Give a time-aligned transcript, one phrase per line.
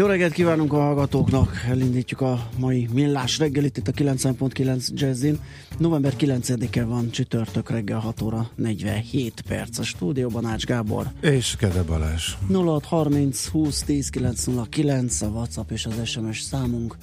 [0.00, 1.64] Jó reggelt kívánunk a hallgatóknak!
[1.68, 5.38] Elindítjuk a mai millás reggelit itt a 90.9 Jazzin.
[5.78, 11.06] November 9-e van csütörtök reggel 6 óra 47 perc a stúdióban Ács Gábor.
[11.20, 12.34] És Kede Balázs.
[12.48, 16.96] 0630 20 10 909 a WhatsApp és az SMS számunk.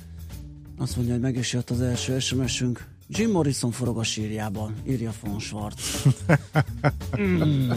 [0.78, 2.88] Azt mondja, hogy meg is jött az első SMS-ünk.
[3.08, 6.06] Jim Morrison forog a sírjában, írja von Schwarz.
[7.22, 7.72] mm.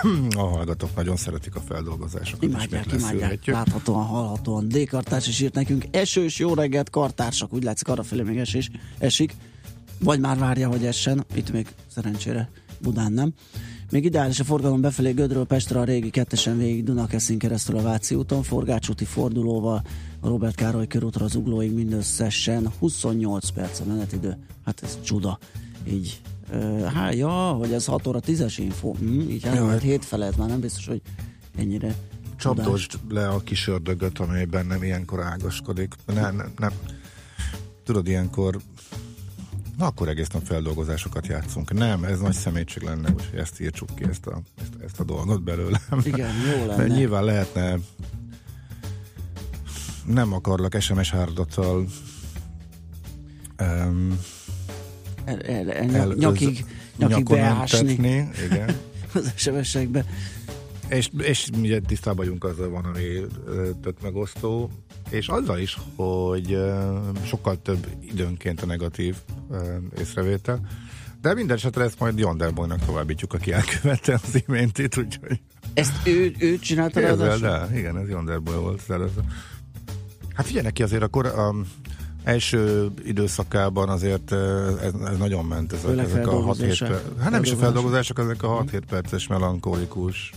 [0.36, 2.42] A hallgatók nagyon szeretik a feldolgozásokat.
[2.42, 3.46] Imádják, imádják.
[3.46, 4.68] Láthatóan, hallhatóan.
[4.68, 4.88] D.
[4.88, 5.84] Kartárs is írt nekünk.
[5.90, 7.52] Esős, jó reggelt, kartársak.
[7.52, 9.36] Úgy látszik, arrafelé még esés, esik.
[9.98, 11.24] Vagy már várja, hogy essen.
[11.34, 13.32] Itt még szerencsére Budán nem.
[13.90, 18.14] Még ideális a forgalom befelé Gödről Pestre a régi kettesen végig Dunakeszin keresztül a Váci
[18.14, 19.82] úton, Forgács úti fordulóval
[20.20, 24.36] a Robert Károly körútra az uglóig mindösszesen 28 perc a menetidő.
[24.64, 25.38] Hát ez csuda.
[25.88, 26.20] Így
[26.94, 28.92] Hát ja, hogy ez 6 óra 10-es info.
[28.92, 31.00] Hm, így hát ja, hét felett már nem biztos, hogy
[31.56, 31.94] ennyire
[32.36, 35.94] Csapdosd le a kis ördögöt, amely bennem ilyenkor ágaskodik.
[36.06, 36.72] Nem, nem, nem.
[37.84, 38.60] Tudod, ilyenkor
[39.78, 41.72] Na akkor egész nap feldolgozásokat játszunk.
[41.72, 45.42] Nem, ez nagy szemétség lenne, hogy ezt írtsuk ki, ezt a, ezt, ezt a dolgot
[45.42, 45.80] belőle.
[46.04, 46.76] Igen, jó lenne.
[46.76, 47.78] Mert nyilván lehetne
[50.06, 51.86] nem akarlak SMS áradattal
[53.60, 54.18] um,
[55.24, 56.64] el, el, el, el, nyakig,
[56.96, 57.92] nyakig beásni.
[57.92, 58.76] igen.
[59.14, 60.04] az SMS-ekbe.
[60.88, 63.02] És, és ugye tisztában vagyunk azzal van, ami
[63.82, 64.70] tök megosztó,
[65.10, 66.58] és azzal is, hogy
[67.24, 69.16] sokkal több időnként a negatív
[69.98, 70.60] észrevétel,
[71.20, 75.40] de minden esetre ezt majd Jonderboynak továbbítjuk, aki elkövette az imént itt, úgyhogy...
[75.74, 77.48] Ezt ő, ő csinálta ráadásul?
[77.48, 78.82] De, igen, ez Jonderboy volt.
[80.34, 81.54] Hát figyelj neki azért akkor a
[82.24, 87.02] első időszakában azért ez, ez nagyon ment ezek, ezek a 6 7 perc.
[87.20, 90.32] Hát nem is a feldolgozások, ezek a 6-7 perces melankolikus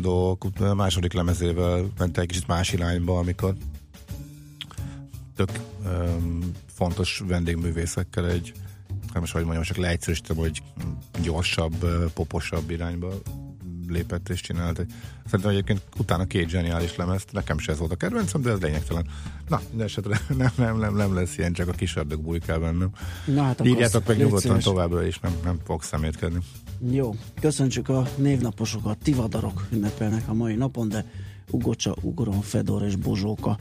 [0.00, 0.60] dolgok.
[0.60, 3.54] A második lemezével ment egy kicsit más irányba, amikor
[5.36, 5.50] tök
[5.84, 8.52] um, fontos vendégművészekkel egy
[9.12, 10.62] nem is, hogy mondjam, csak leegyszerűsítem, hogy
[11.22, 13.12] gyorsabb, poposabb irányba
[13.90, 14.86] lépett és csinált.
[15.24, 19.06] Szerintem egyébként utána két zseniális lemezt, nekem se ez volt a kedvencem, de ez lényegtelen.
[19.48, 22.90] Na, minden esetre nem, nem, nem, nem lesz ilyen, csak a kis ördög bujkál bennem.
[23.24, 26.38] Na, hát Írjátok meg nyugodtan továbbra is, nem, nem fog szemétkedni.
[26.90, 31.04] Jó, köszöntsük a névnaposokat, tivadarok ünnepelnek a mai napon, de
[31.50, 33.58] Ugocsa, Ugoron, Fedor és Bozsóka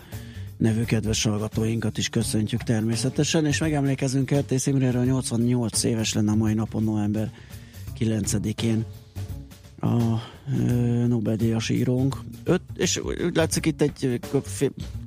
[0.60, 6.54] nevű kedves hallgatóinkat is köszöntjük természetesen, és megemlékezünk Kertész Imréről 88 éves lenne a mai
[6.54, 7.32] napon, november
[8.00, 8.86] 9-én
[9.80, 10.22] a
[11.08, 12.18] Nobel-díjas írónk.
[12.44, 14.20] Öt, és úgy látszik itt egy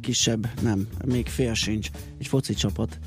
[0.00, 2.98] kisebb, nem, még fél sincs, egy foci csapat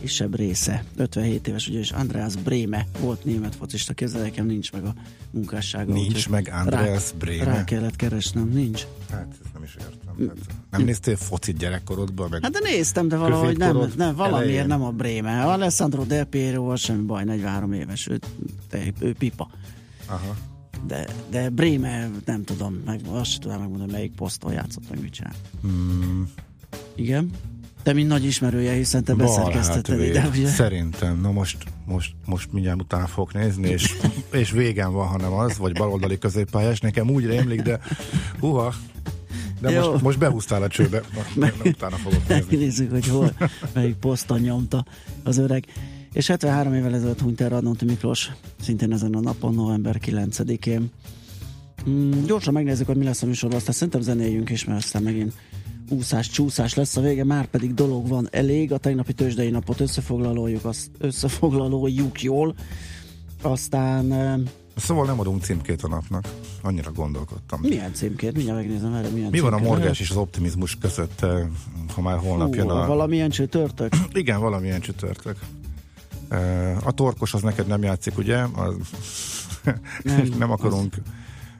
[0.00, 0.84] kisebb része.
[0.96, 4.94] 57 éves, ugye, és Andreas Bréme volt német focista, képzeld nekem nincs meg a
[5.30, 5.92] munkássága.
[5.92, 7.44] Nincs meg Andreas rá, Bréme?
[7.44, 8.86] Rá kellett keresnem, nincs.
[9.10, 10.28] Hát, ezt nem is értem.
[10.28, 10.36] Hát,
[10.70, 12.28] nem néztél foci gyerekkorodban?
[12.30, 14.66] Meg hát de néztem, de valahogy nem, nem valamiért elején.
[14.66, 15.44] nem a Bréme.
[15.44, 18.18] Alessandro Del Piero, semmi baj, 43 éves, ő,
[18.68, 19.50] te, ő pipa.
[20.06, 20.36] Aha
[20.86, 25.12] de, de Bremer, nem tudom, meg, azt sem tudom megmondani, melyik poszton játszott, meg mit
[25.12, 25.34] csinál.
[25.62, 26.28] Hmm.
[26.94, 27.30] Igen?
[27.82, 30.48] Te mint nagy ismerője, hiszen te beszerkesztetted ide, ugye?
[30.48, 31.20] Szerintem.
[31.20, 33.94] Na most, most, most mindjárt utána fogok nézni, és,
[34.40, 36.80] és végem van, hanem az, vagy baloldali középpályás.
[36.80, 37.80] Nekem úgy rémlik, de
[38.40, 38.74] huha,
[39.60, 39.90] de Jó.
[39.90, 41.02] most, most behúztál a csőbe,
[41.34, 42.56] Meg, utána fogok nézni.
[42.56, 43.32] Nézzük, hogy hol,
[43.72, 44.84] melyik poszton nyomta
[45.22, 45.64] az öreg.
[46.14, 48.30] És 73 évvel ezelőtt hunyt el Radnóti Miklós,
[48.60, 50.90] szintén ezen a napon, november 9-én.
[51.88, 55.32] Mm, gyorsan megnézzük, hogy mi lesz a műsorban, aztán szerintem zenéljünk is, mert aztán megint
[55.88, 58.72] úszás, csúszás lesz a vége, már pedig dolog van elég.
[58.72, 62.54] A tegnapi tőzsdei napot összefoglalójuk, azt összefoglalójuk jól.
[63.42, 64.38] Aztán eh,
[64.76, 66.28] Szóval nem adunk címkét a napnak.
[66.62, 67.60] Annyira gondolkodtam.
[67.60, 68.32] milyen címkét?
[68.32, 71.46] Mindjárt megnézem erre, milyen Mi van a morgás és az optimizmus között, eh,
[71.94, 72.86] ha már holnap Hú, jön a...
[72.86, 73.92] Valamilyen csütörtök?
[74.12, 75.36] Igen, valamilyen csütörtök.
[76.84, 78.38] A torkos az neked nem játszik, ugye?
[78.38, 78.74] Az...
[79.62, 80.94] Nem, Nem, nem akarunk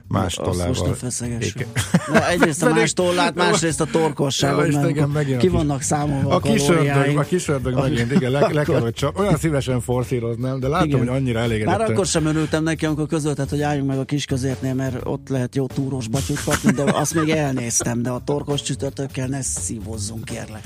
[0.07, 0.93] más Azt most ne tollával.
[0.93, 1.65] feszegessük.
[2.13, 6.35] Na, egyrészt a más tollát, másrészt a torkosságot, mert igen, megint ki vannak számolva A
[6.35, 9.81] a kis ördög, a kis ördög megint, igen, le, le kell, hogy csak olyan szívesen
[9.81, 10.99] forszíroznám, de látom, Igen.
[10.99, 11.89] hogy annyira Már elégedett.
[11.89, 15.55] akkor sem örültem neki, amikor közöltet, hogy álljunk meg a kis közértnél, mert ott lehet
[15.55, 20.61] jó túros batyút kapni, de azt még elnéztem, de a torkos csütörtökkel ne szívozzunk, kérlek.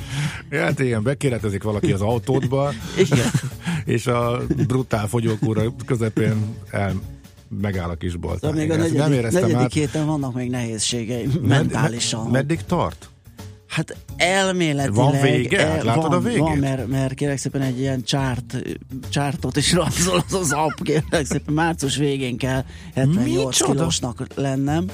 [0.52, 3.32] Hát igen, bekéretezik valaki az autódba, Igen.
[3.96, 6.94] és a brutál fogyókúra közepén el,
[7.50, 8.40] megáll a kisbolt.
[8.40, 9.74] De még a ezt nem negyedik, éreztem negyedik át.
[9.74, 12.24] héten vannak még nehézségeim, Med- mentálisan.
[12.24, 13.10] med- meddig tart?
[13.68, 14.94] Hát elméletileg...
[14.94, 15.68] Van vége?
[15.68, 16.40] El, Látod van, a végét?
[16.40, 18.62] Van, mert, mert kérlek szépen egy ilyen csárt,
[19.10, 22.64] csártot is rajzol az az app, kérlek szépen március végén kell
[22.96, 23.72] 78 Micsoda?
[23.74, 24.86] kilósnak lennem.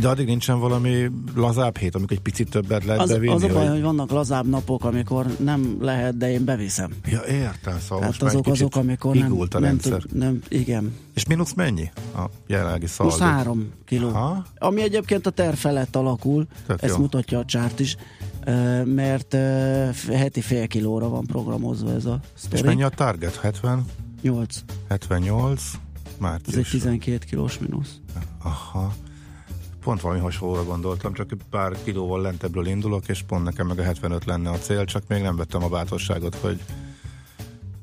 [0.00, 3.32] De addig nincsen valami lazább hét, amikor egy picit többet lehet Az, bevinni?
[3.32, 6.90] az a baj, vagy- hogy vannak lazább napok, amikor nem lehet, de én beviszem.
[7.06, 10.00] Ja, értem, szóval Hát azok azok, amikor nem, a nem, rendszer.
[10.02, 10.94] tud, nem, igen.
[11.14, 13.12] És mínusz mennyi a jelenlegi szaldó?
[13.12, 14.08] Most három kiló.
[14.08, 14.44] Aha.
[14.58, 17.00] Ami egyébként a terv felett alakul, Tök ezt jó.
[17.00, 17.96] mutatja a csárt is,
[18.84, 19.36] mert
[20.12, 22.62] heti fél kilóra van programozva ez a És sztori.
[22.62, 23.36] mennyi a target?
[23.36, 23.84] 70?
[24.22, 24.64] 8.
[24.88, 25.60] 78?
[25.60, 25.70] Ez
[26.14, 26.68] egy Március.
[26.70, 28.00] 12 kilós mínusz.
[28.42, 28.92] Aha.
[29.80, 34.24] Pont valami hasonlóra gondoltam, csak pár kilóval lentebbről indulok, és pont nekem meg a 75
[34.24, 36.60] lenne a cél, csak még nem vettem a bátorságot, hogy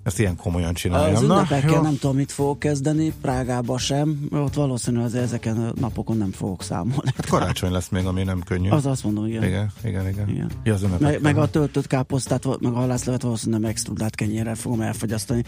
[0.08, 1.16] ezt ilyen komolyan csináljam.
[1.16, 1.82] Az Na, ünnepekkel jó.
[1.82, 7.12] nem tudom, mit fogok kezdeni, Prágába sem, ott valószínűleg ezeken a napokon nem fogok számolni.
[7.16, 8.70] Hát karácsony lesz még, ami nem könnyű.
[8.70, 9.44] Az azt mondom, igen.
[9.44, 10.30] Igen, igen, igen.
[10.30, 10.52] Igen.
[10.64, 10.86] Ja, az.
[11.00, 15.44] Meg, meg a töltött káposztát, meg a halászlevet valószínűleg extrudált kenyérrel fogom elfogyasztani.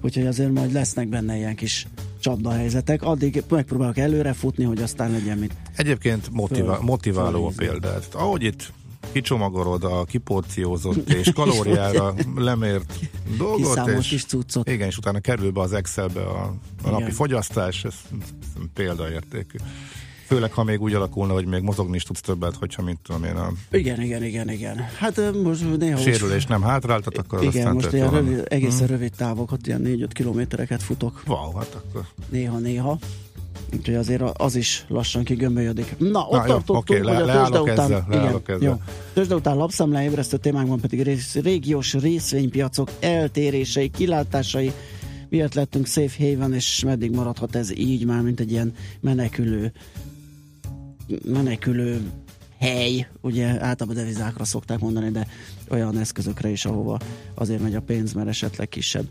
[0.00, 1.86] Úgyhogy azért majd lesznek benne ilyen kis
[2.20, 3.02] csapdahelyzetek.
[3.02, 5.54] Addig megpróbálok előre futni, hogy aztán legyen mit.
[5.76, 7.66] Egyébként motivál, motiváló a fölízni.
[7.78, 8.14] példát.
[8.14, 8.72] Ahogy itt
[9.12, 12.98] kicsomagolod a kiporciózott és kalóriára lemért
[13.38, 14.68] dolgot, Kiszámolt és, kis cuccot.
[14.68, 18.26] igen, és utána kerül be az Excelbe a, a napi fogyasztás, ez, ez
[18.74, 19.58] példaértékű.
[20.26, 23.34] Főleg, ha még úgy alakulna, hogy még mozogni is tudsz többet, hogyha mint tudom én
[23.36, 24.76] a Igen, igen, igen, igen.
[24.98, 29.12] Hát most néha most- sérülés nem hátráltat, akkor az Igen, most ilyen rövid, egészen rövid
[29.16, 32.98] távokat, ilyen 4-5 kilométereket futok Wow, hát akkor néha-néha.
[33.78, 35.94] Úgyhogy azért az is lassan kigömbölyödik.
[35.98, 37.78] Na, ott Na, jó, tartottunk, oké, le- hogy a tőzsde után...
[37.78, 38.68] ezzel, leállok ezzel.
[38.68, 38.80] jó.
[39.12, 44.72] Tőzsde után lapszemle ébresztő témánkban pedig rész, régiós részvénypiacok eltérései, kilátásai,
[45.28, 49.72] miért lettünk safe haven, és meddig maradhat ez így már, mint egy ilyen menekülő
[51.24, 52.10] menekülő
[52.58, 55.26] hely, ugye általában devizákra szokták mondani, de
[55.68, 56.98] olyan eszközökre is, ahova
[57.34, 59.06] azért megy a pénz, mert esetleg kisebb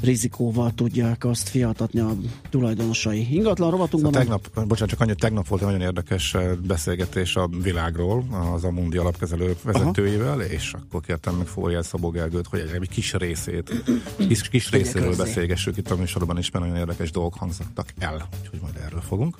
[0.00, 2.16] rizikóval tudják azt fiatatni a
[2.50, 3.34] tulajdonosai.
[3.34, 7.48] Ingatlan rovatunkban Szóval tegnap, bocsánat, csak annyit, tegnap volt egy nagyon érdekes eh, beszélgetés a
[7.62, 8.24] világról,
[8.54, 12.88] az a Mundi alapkezelő vezetőivel, és akkor kértem meg Fóriát Szabó Gergőt, hogy egy, egy
[12.88, 13.82] kis részét,
[14.28, 18.60] kis, kis részéről beszélgessük itt a műsorban is, mert nagyon érdekes dolgok hangzottak el, úgyhogy
[18.62, 19.36] majd erről fogunk.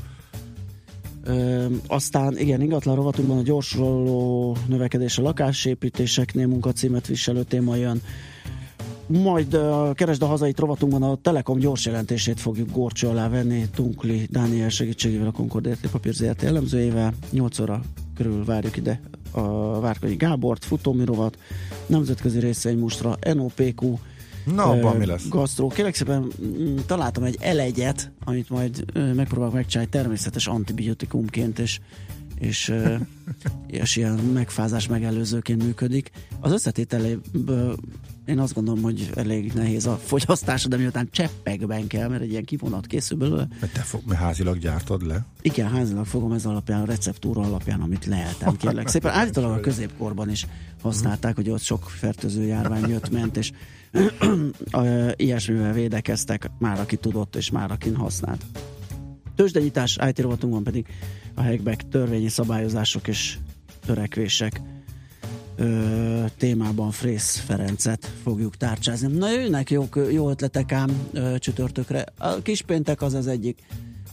[1.24, 8.02] Ö, aztán igen, ingatlan rovatunkban a gyorsuló növekedés a lakásépítéseknél munkacímet viselő téma jön.
[9.08, 9.58] Majd
[9.94, 15.26] Keresd a hazait rovatunkban a Telekom gyors jelentését fogjuk górcső alá venni Tunkli Dániel segítségével
[15.26, 17.12] a Concord értékpapír ZRT elemzőjével.
[17.30, 17.80] 8 óra
[18.16, 19.00] körül várjuk ide
[19.30, 21.38] a Várkonyi Gábort, futómi rovat,
[21.86, 23.98] nemzetközi részvénymustra, NOPQ,
[24.54, 25.28] Na, abban mi lesz?
[25.28, 25.68] Gasztró.
[25.68, 28.84] Kérlek szépen, mm, találtam egy elegyet, amit majd
[29.14, 31.80] megpróbálok megcsinálni természetes antibiotikumként, és,
[32.38, 32.74] és,
[33.66, 36.10] és ilyen megfázás megelőzőként működik.
[36.40, 37.76] Az összetételéből
[38.28, 42.44] én azt gondolom, hogy elég nehéz a fogyasztása, de miután cseppekben kell, mert egy ilyen
[42.44, 43.48] kivonat készül belőle.
[43.60, 45.26] Mert te fog, mert házilag gyártod le?
[45.42, 49.12] Igen, házilag fogom ez alapján, a receptúra alapján, amit leeltem, kérlek szépen.
[49.12, 50.46] Állítólag a középkorban is
[50.82, 53.52] használták, hogy ott sok fertőző járvány jött, ment, és
[55.16, 58.44] ilyesmivel védekeztek, már aki tudott, és már akin használt.
[59.36, 60.86] Tőzsdenyítás, IT rovatunkban pedig
[61.34, 63.38] a hackback törvényi szabályozások és
[63.86, 64.60] törekvések
[65.58, 69.16] ö, témában Frész Ferencet fogjuk tárcsázni.
[69.16, 72.04] Na jönnek jó, jó ötletek ám ö, csütörtökre.
[72.18, 73.58] A kispéntek az az egyik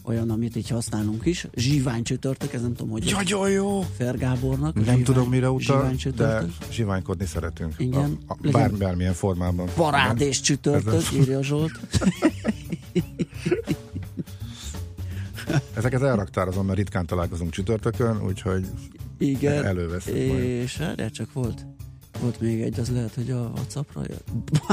[0.04, 1.48] olyan, amit így használunk is.
[1.56, 3.82] Zsivány csütörtök, ez nem tudom, hogy Nagyon jó!
[3.98, 4.74] Fergábornak.
[4.76, 6.50] Nem zsivány, tudom, mire utal, Zsivány de csütörtök.
[6.72, 7.74] zsiványkodni szeretünk.
[7.78, 8.18] Igen.
[8.28, 9.70] A, a, bár, bármilyen formában.
[9.76, 11.72] Parád és csütörtök, Ez- írja Zsolt.
[15.74, 18.66] Ezeket elraktározom, mert ritkán találkozunk csütörtökön, úgyhogy
[19.18, 21.66] Igen, Előveszed és de csak volt
[22.22, 24.28] volt még egy, az lehet, hogy a Whatsappra jött.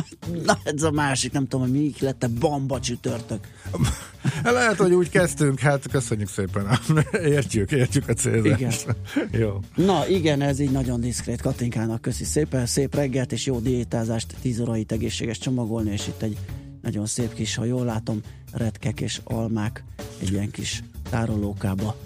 [0.46, 3.46] Na, ez a másik, nem tudom, hogy mi lett, bamba csütörtök.
[4.42, 6.78] Lehet, hogy úgy kezdtünk, hát köszönjük szépen.
[7.12, 8.86] Értjük, értjük a célzást.
[9.30, 9.60] jó.
[9.74, 14.60] Na igen, ez így nagyon diszkrét Katinkának köszi szépen, szép reggelt és jó diétázást, 10
[14.60, 16.36] órait egészséges csomagolni, és itt egy
[16.82, 18.20] nagyon szép kis, ha jól látom,
[18.52, 19.84] redkek és almák
[20.20, 20.82] egy ilyen kis
[21.12, 21.96] tárolókába.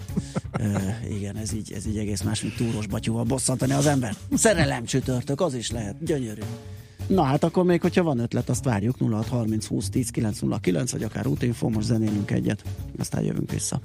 [0.51, 4.15] e, igen, ez így, ez így egész más, mint túros batyúval bosszantani az ember.
[4.33, 6.41] Szerelem csütörtök, az is lehet, gyönyörű.
[7.07, 11.27] Na hát akkor még, hogyha van ötlet, azt várjuk 0630 20 10 909, vagy akár
[11.27, 12.63] útinfo, most zenélünk egyet,
[12.99, 13.81] aztán jövünk vissza.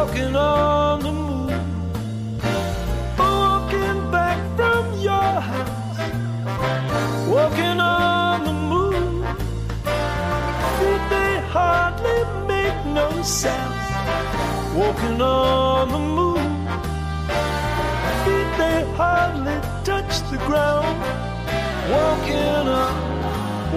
[0.00, 1.48] Walking on the moon,
[3.18, 5.98] walking back from your house,
[7.28, 9.22] walking on the moon.
[10.78, 13.74] Feet they hardly make no sound,
[14.74, 16.48] walking on the moon.
[18.24, 20.98] Feet they hardly touch the ground,
[21.92, 22.94] walking on,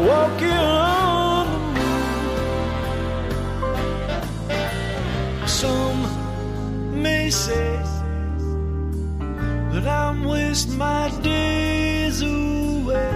[0.06, 0.73] walking
[10.53, 13.10] I'm my days away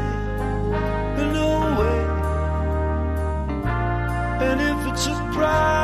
[1.21, 1.99] and away.
[4.41, 5.76] And if it's a price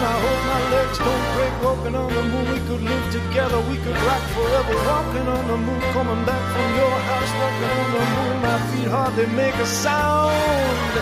[0.00, 2.46] I hope my legs don't break walking on the moon.
[2.54, 4.74] We could live together, we could rock forever.
[4.86, 8.34] Walking on the moon, coming back from your house, walking on the moon.
[8.46, 10.94] My feet hardly make a sound.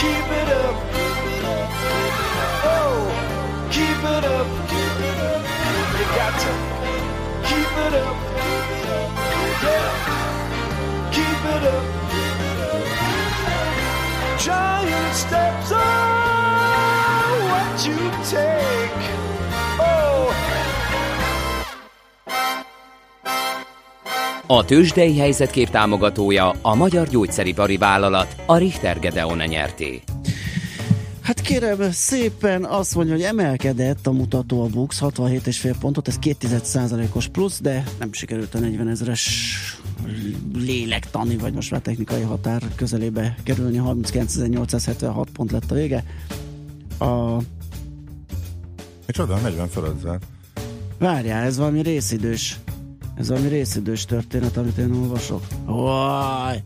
[0.00, 0.76] Keep it up.
[2.76, 2.98] Oh,
[3.70, 4.48] keep it up.
[5.98, 6.52] You got to
[7.48, 8.16] keep it up.
[9.64, 9.90] Yeah,
[11.16, 11.84] keep it up.
[14.44, 15.53] Giant steps
[24.46, 30.02] A tőzsdei helyzetkép támogatója a Magyar Gyógyszeripari Vállalat, a Richter Gedeon nyerté.
[31.20, 36.48] Hát kérem, szépen azt mondja, hogy emelkedett a mutató a Bux 67,5 pontot, ez 2
[37.12, 39.54] os plusz, de nem sikerült a 40 ezeres
[40.54, 46.04] lélektani, vagy most már technikai határ közelébe kerülni, 39.876 pont lett a vége.
[46.98, 47.36] A...
[49.06, 50.24] Micsoda, 40 fölött zárt.
[50.98, 52.58] Várjál, ez valami részidős.
[53.14, 55.46] Ez valami részidős történet, amit én olvasok.
[55.64, 56.62] Vaj!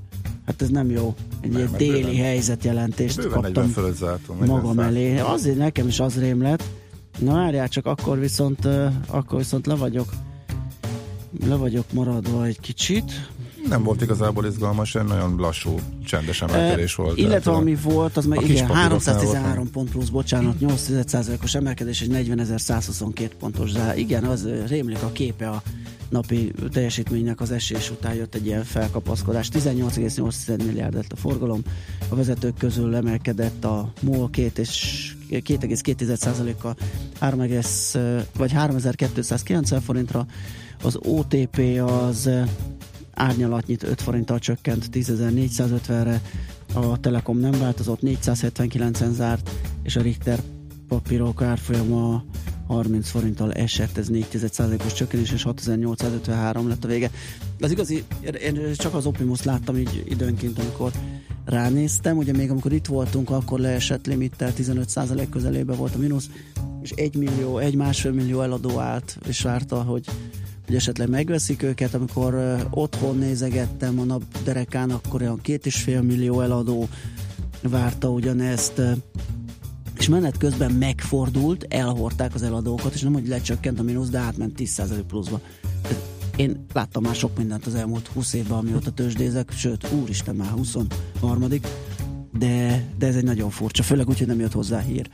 [0.46, 1.14] Hát ez nem jó.
[1.40, 5.18] Egy nem, déli bőven, helyzetjelentést bőven kaptam zártunk, magam elé.
[5.18, 6.62] Azért nekem is az rém lett.
[7.18, 8.68] Na várjál, csak akkor viszont,
[9.06, 10.12] akkor viszont le vagyok
[11.46, 13.12] le vagyok maradva egy kicsit.
[13.68, 17.18] Nem volt igazából izgalmas, egy nagyon lassú, csendes emelkedés volt.
[17.18, 22.00] Illetve ami volt, az meg igen, kis papíroknál 313 volt, pont plusz, bocsánat, 8%-os emelkedés,
[22.00, 23.98] és 40.122 pontos zár.
[23.98, 25.62] Igen, az rémlik a képe a
[26.08, 29.48] napi teljesítménynek az esés után jött egy ilyen felkapaszkodás.
[29.48, 31.62] 18,8 milliárd lett a forgalom.
[32.08, 36.76] A vezetők közül emelkedett a MOL 2 és 2,2%-kal
[37.20, 40.26] 3, egész, ö, vagy 3290 forintra,
[40.82, 42.30] az OTP az
[43.18, 46.22] árnyalatnyit 5 forinttal csökkent 10.450-re,
[46.74, 49.50] a Telekom nem változott, 479-en zárt,
[49.82, 50.40] és a Richter
[50.88, 52.24] papírok árfolyama
[52.66, 57.10] 30 forinttal esett, ez 4%-os csökkenés, és 6853 lett a vége.
[57.60, 58.04] Az igazi,
[58.42, 60.92] én csak az Optimus láttam így időnként, amikor
[61.44, 66.30] ránéztem, ugye még amikor itt voltunk, akkor leesett limittel 15% közelébe volt a mínusz,
[66.82, 70.04] és egy millió, egy másfél millió eladó állt, és várta, hogy
[70.68, 76.02] hogy esetleg megveszik őket, amikor otthon nézegettem a nap derekán, akkor olyan két és fél
[76.02, 76.88] millió eladó
[77.62, 78.80] várta ugyanezt,
[79.98, 84.52] és menet közben megfordult, elhordták az eladókat, és nem, hogy lecsökkent a mínusz, de átment
[84.58, 85.40] 10% pluszba.
[86.36, 91.48] Én láttam már sok mindent az elmúlt 20 évben, amióta tőzsdézek, sőt, úristen, már 23
[92.38, 95.10] de, de ez egy nagyon furcsa, főleg úgy, hogy nem jött hozzá hír.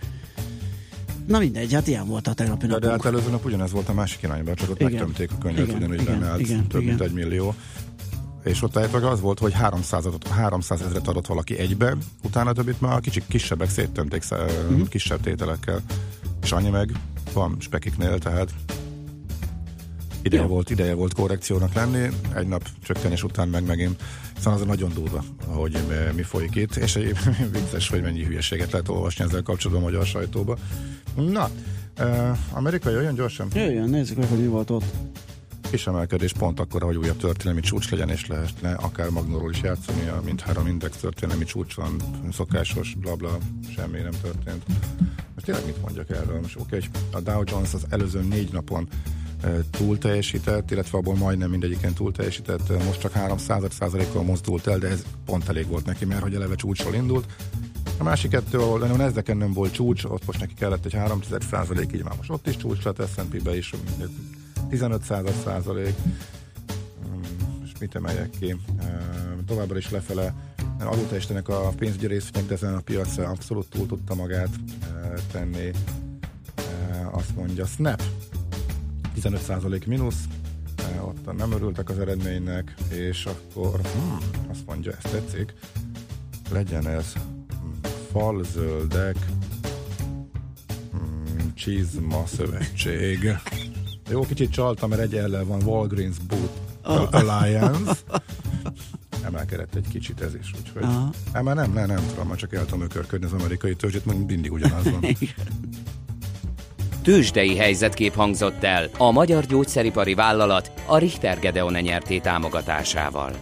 [1.26, 3.02] Na mindegy, hát ilyen volt a tegnapi De, de napunk.
[3.02, 4.92] hát előző nap ugyanez volt a másik irányban, csak ott Igen.
[4.92, 7.06] megtömték a könyvet, Igen, ugyanúgy igen, lemelt igen, több mint igen.
[7.08, 7.54] egy millió.
[8.44, 12.96] És ott állítólag az volt, hogy 300, 300 ezeret adott valaki egybe, utána többit már
[12.96, 14.88] a kicsik, kisebbek széttömték uh-huh.
[14.88, 15.80] Kisebb tételekkel.
[16.42, 16.92] És annyi meg
[17.32, 18.54] van spekiknél, tehát
[20.22, 20.48] ideje Jó.
[20.48, 24.02] volt, ideje volt korrekciónak lenni, egy nap csökkenés után meg megint.
[24.44, 27.16] Szóval az nagyon durva, hogy eh, mi folyik itt, és egy
[27.52, 30.56] vicces, hogy mennyi hülyeséget lehet olvasni ezzel kapcsolatban a magyar sajtóba.
[31.14, 31.50] Na,
[32.00, 34.84] uh, amerikai olyan gyorsan Jöjjön, nézzük meg, hogy mi volt ott.
[35.70, 40.08] kis emelkedés pont akkor, hogy újabb történelmi csúcs legyen, és lehetne akár Magnóról is játszani,
[40.08, 41.96] a mindhárom index történelmi csúcs van,
[42.32, 43.38] szokásos, bla bla,
[43.76, 44.62] semmi nem történt.
[45.34, 46.40] Most tényleg mit mondjak erről?
[46.40, 48.88] Most oké, okay, a Dow Jones az előző négy napon
[49.70, 54.88] túl teljesített, illetve abból majdnem mindegyiken túl teljesített, most csak 300 százalékkal mozdult el, de
[54.88, 57.26] ez pont elég volt neki, mert hogy eleve csúcsról indult.
[57.98, 61.20] A másik kettő, ahol a nasdaq nem volt csúcs, ott most neki kellett egy 3
[61.50, 63.74] százalék, így már most ott is csúcs lett, S&P-be is
[64.68, 65.94] 15 század százalék.
[67.02, 67.22] Hmm,
[67.64, 68.56] És mit emeljek ki?
[69.46, 70.34] Továbbra is lefele
[70.78, 74.50] adóteljesítenek a pénzügyi részvények, de ezen a piac abszolút túl tudta magát
[75.32, 75.70] tenni.
[77.12, 78.02] Azt mondja Snap
[79.14, 80.24] 15% mínusz,
[80.76, 84.18] eh, ott nem örültek az eredménynek, és akkor hmm,
[84.50, 85.54] azt mondja, ezt tetszik,
[86.50, 87.80] legyen ez hmm,
[88.12, 89.16] falzöldek
[90.92, 93.36] hmm, csizma szövetség.
[94.10, 97.96] Jó, kicsit csaltam, mert egy ellen van Walgreens Boot Alliance.
[99.24, 100.82] Emelkedett egy kicsit ez is, úgyhogy...
[100.82, 101.12] Aha.
[101.32, 104.52] Már nem, nem, nem tudom, már csak el tudom ökörködni az amerikai törzsét, meg mindig
[104.52, 105.04] ugyanaz van.
[107.04, 113.32] Tőzsdei helyzetkép hangzott el a magyar gyógyszeripari vállalat a Richter Gedeon nyerté támogatásával.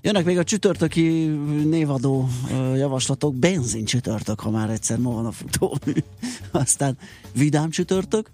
[0.00, 1.26] Jönnek még a csütörtöki
[1.64, 2.28] névadó
[2.74, 5.92] javaslatok, benzin csütörtök, ha már egyszer ma van a futómű.
[6.50, 6.98] Aztán
[7.34, 8.30] vidám csütörtök,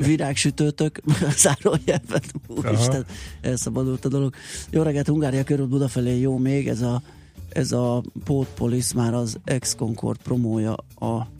[0.00, 1.00] virágsütőtök,
[1.44, 3.06] zárójelben, úristen,
[3.40, 4.34] elszabadult a dolog.
[4.70, 7.02] Jó reggelt, Hungária körül Buda felé jó még, ez a,
[7.48, 11.36] ez a Pótpolis már az ex-Concord promója a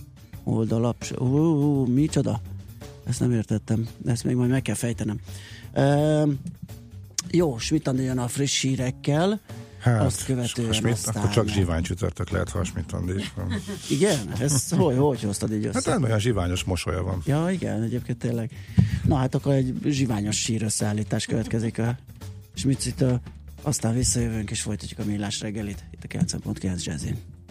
[0.49, 1.05] oldalap.
[1.19, 2.41] Ú, ú, micsoda?
[3.05, 5.19] Ezt nem értettem, ezt még majd meg kell fejtenem.
[5.75, 6.31] Ö,
[7.31, 9.41] jó, Smitani jön a friss hírekkel,
[9.81, 11.17] Hát, azt követően Schmidt, aztán...
[11.17, 13.55] akkor csak zsivány csütörtök lehet, ha Schmidt Andi is van.
[13.91, 14.33] Igen?
[14.41, 15.91] Ez hogy, hogy hoztad így Hát össze?
[15.91, 17.23] nem olyan zsiványos mosolya van.
[17.27, 18.51] Ja, igen, egyébként tényleg.
[19.05, 21.97] Na hát akkor egy zsiványos sír összeállítás következik a
[22.55, 23.21] Schmitzitől,
[23.63, 27.17] aztán visszajövünk és folytatjuk a millás reggelit itt a 9.9 Jazzin.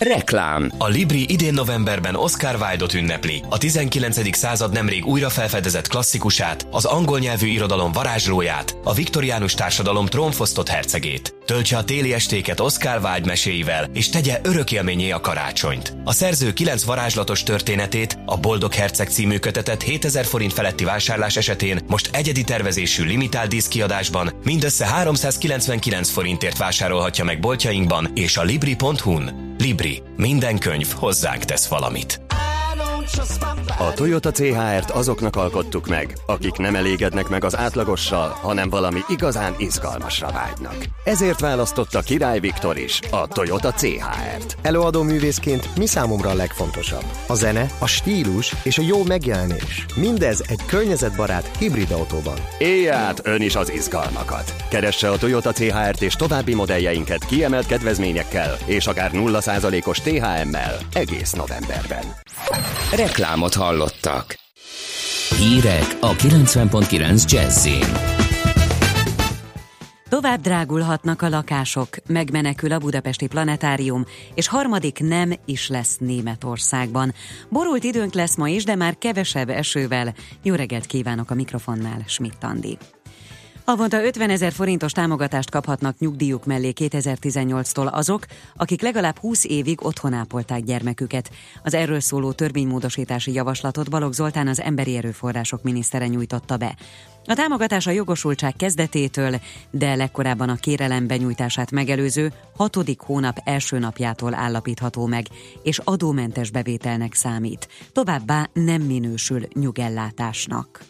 [0.00, 3.42] Reklám A Libri idén novemberben Oscar Wilde-ot ünnepli.
[3.48, 4.36] A 19.
[4.36, 11.34] század nemrég újra felfedezett klasszikusát, az angol nyelvű irodalom varázslóját, a viktoriánus társadalom trónfosztott hercegét.
[11.46, 15.94] Töltse a téli estéket Oscar Wilde meséivel, és tegye örök élményé a karácsonyt.
[16.04, 21.80] A szerző kilenc varázslatos történetét, a Boldog Herceg című kötetet 7000 forint feletti vásárlás esetén
[21.86, 29.48] most egyedi tervezésű limitált díszkiadásban mindössze 399 forintért vásárolhatja meg boltjainkban és a libri.hu-n.
[29.60, 29.89] Libri.
[30.16, 32.19] Minden könyv hozzánk tesz valamit.
[33.78, 39.54] A Toyota CHR-t azoknak alkottuk meg, akik nem elégednek meg az átlagossal, hanem valami igazán
[39.58, 40.76] izgalmasra vágynak.
[41.04, 44.56] Ezért választotta Király Viktor is a Toyota CHR-t.
[44.62, 47.04] Előadó művészként mi számomra a legfontosabb?
[47.26, 49.86] A zene, a stílus és a jó megjelenés.
[49.96, 52.36] Mindez egy környezetbarát hibrid autóban.
[52.58, 54.54] Élj át ön is az izgalmakat!
[54.70, 62.04] Keresse a Toyota CHR-t és további modelljeinket kiemelt kedvezményekkel és akár 0%-os THM-mel egész novemberben.
[62.92, 64.38] Reklámot hallottak.
[65.36, 68.18] Hírek a 90.9 Jazzin.
[70.08, 77.14] Tovább drágulhatnak a lakások, megmenekül a budapesti planetárium, és harmadik nem is lesz Németországban.
[77.48, 80.14] Borult időnk lesz ma is, de már kevesebb esővel.
[80.42, 82.78] Jó reggelt kívánok a mikrofonnál, Schmidt Andi.
[83.64, 90.12] Havonta 50 ezer forintos támogatást kaphatnak nyugdíjuk mellé 2018-tól azok, akik legalább 20 évig otthon
[90.12, 91.30] ápolták gyermeküket.
[91.62, 96.76] Az erről szóló törvénymódosítási javaslatot Balogh Zoltán az Emberi Erőforrások minisztere nyújtotta be.
[97.26, 104.34] A támogatás a jogosultság kezdetétől, de legkorábban a kérelem benyújtását megelőző hatodik hónap első napjától
[104.34, 105.26] állapítható meg,
[105.62, 107.68] és adómentes bevételnek számít.
[107.92, 110.84] Továbbá nem minősül nyugellátásnak.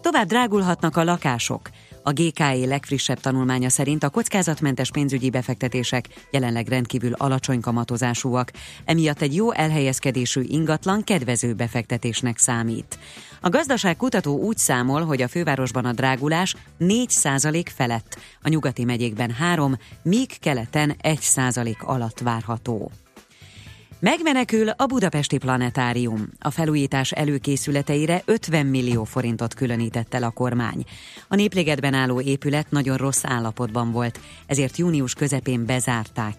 [0.00, 1.70] Tovább drágulhatnak a lakások.
[2.06, 8.50] A GKE legfrissebb tanulmánya szerint a kockázatmentes pénzügyi befektetések jelenleg rendkívül alacsony kamatozásúak,
[8.84, 12.98] emiatt egy jó elhelyezkedésű ingatlan kedvező befektetésnek számít.
[13.40, 19.76] A gazdaságkutató úgy számol, hogy a fővárosban a drágulás 4% felett, a nyugati megyékben 3,
[20.02, 22.90] míg keleten 1% alatt várható.
[23.98, 26.28] Megmenekül a Budapesti Planetárium.
[26.40, 30.84] A felújítás előkészületeire 50 millió forintot különített el a kormány.
[31.28, 36.34] A Népligetben álló épület nagyon rossz állapotban volt, ezért június közepén bezárták.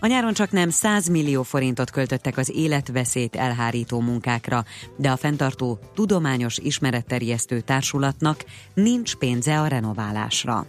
[0.00, 4.64] A nyáron csak nem 100 millió forintot költöttek az életveszélyt elhárító munkákra,
[4.96, 8.44] de a fenntartó tudományos ismeretterjesztő társulatnak
[8.74, 10.66] nincs pénze a renoválásra.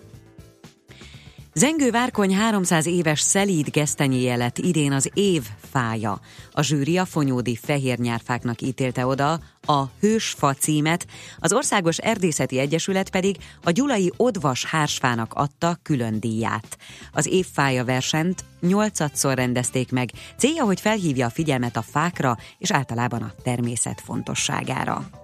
[1.53, 6.19] Zengő Várkony 300 éves szelíd gesztenyéje lett idén az év fája.
[6.51, 11.07] A zsűri a fonyódi fehér nyárfáknak ítélte oda a Hősfa címet,
[11.39, 16.77] az Országos Erdészeti Egyesület pedig a Gyulai Odvas hársfának adta külön díját.
[17.11, 23.21] Az évfája versenyt nyolcadszor rendezték meg, célja, hogy felhívja a figyelmet a fákra és általában
[23.21, 25.20] a természet fontosságára.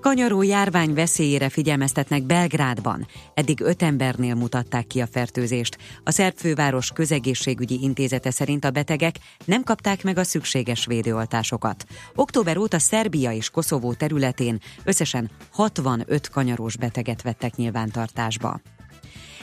[0.00, 3.06] Kanyaró járvány veszélyére figyelmeztetnek Belgrádban.
[3.34, 5.78] Eddig öt embernél mutatták ki a fertőzést.
[6.04, 11.84] A szerb főváros közegészségügyi intézete szerint a betegek nem kapták meg a szükséges védőoltásokat.
[12.14, 18.60] Október óta Szerbia és Koszovó területén összesen 65 kanyarós beteget vettek nyilvántartásba.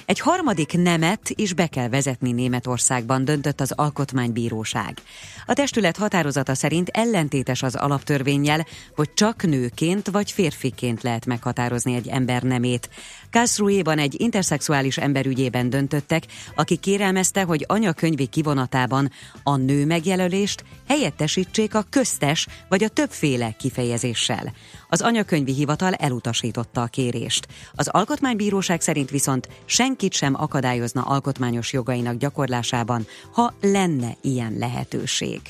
[0.06, 4.98] Egy harmadik nemet is be kell vezetni Németországban, döntött az Alkotmánybíróság.
[5.46, 8.66] A testület határozata szerint ellentétes az alaptörvényjel,
[8.96, 12.90] hogy csak nőként vagy férfiként lehet meghatározni egy ember nemét.
[13.32, 16.24] Karlsruhe-ban egy interszexuális ember ügyében döntöttek,
[16.56, 19.12] aki kérelmezte, hogy anyakönyvi kivonatában
[19.44, 24.54] a nő megjelölést helyettesítsék a köztes vagy a többféle kifejezéssel.
[24.96, 27.48] Az anyakönyvi hivatal elutasította a kérést.
[27.74, 35.42] Az alkotmánybíróság szerint viszont senkit sem akadályozna alkotmányos jogainak gyakorlásában, ha lenne ilyen lehetőség.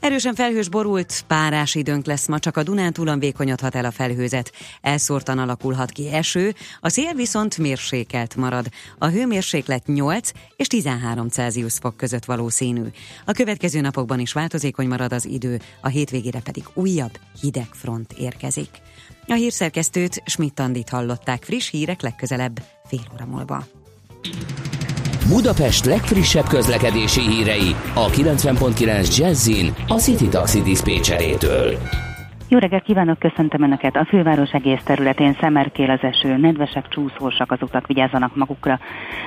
[0.00, 4.52] Erősen felhős borult, párás időnk lesz ma, csak a Dunántúlon vékonyodhat el a felhőzet.
[4.80, 8.66] Elszórtan alakulhat ki eső, a szél viszont mérsékelt marad.
[8.98, 12.84] A hőmérséklet 8 és 13 Celsius fok között valószínű.
[13.24, 18.68] A következő napokban is változékony marad az idő, a hétvégére pedig újabb hideg front érkezik.
[19.26, 23.66] A hírszerkesztőt Schmidt-Andit hallották friss hírek legközelebb fél óra múlva.
[25.28, 31.76] Budapest legfrissebb közlekedési hírei a 90.9 Jazzin a City Taxi Dispécsejétől.
[32.48, 33.96] Jó reggelt kívánok, köszöntöm Önöket!
[33.96, 38.78] A főváros egész területén szemerkél az eső, nedvesek, csúszósak az utak, vigyázzanak magukra.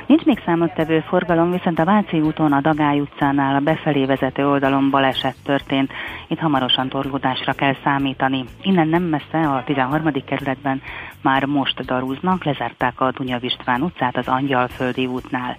[0.07, 4.89] Nincs még számottevő forgalom, viszont a Váci úton, a Dagály utcánál a befelé vezető oldalon
[4.89, 5.91] baleset történt.
[6.27, 8.45] Itt hamarosan torlódásra kell számítani.
[8.61, 10.11] Innen nem messze a 13.
[10.25, 10.81] kerületben
[11.21, 15.57] már most darúznak, lezárták a Dunya István utcát az Angyalföldi útnál.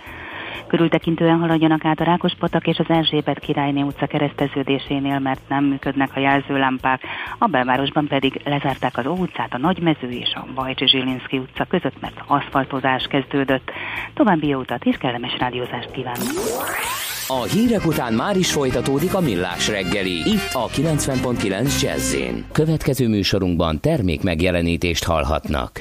[0.67, 6.21] Körültekintően haladjanak át a Rákospatak és az Erzsébet királyné utca kereszteződésénél, mert nem működnek a
[6.21, 7.03] jelzőlámpák.
[7.39, 12.01] A belvárosban pedig lezárták az Ó utcát, a Nagymező és a Bajcsi Zsilinszki utca között,
[12.01, 13.71] mert aszfaltozás kezdődött.
[14.15, 16.29] További jó utat és kellemes rádiózást kívánok!
[17.33, 22.17] A hírek után már is folytatódik a millás reggeli, itt a 90.9 jazz
[22.53, 25.81] Következő műsorunkban termék megjelenítést hallhatnak.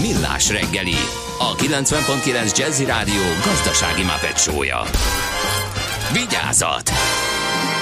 [0.00, 0.96] Millás reggeli,
[1.38, 4.82] a 90.9 Jazzy Rádió gazdasági mapetsója.
[6.12, 6.90] Vigyázat!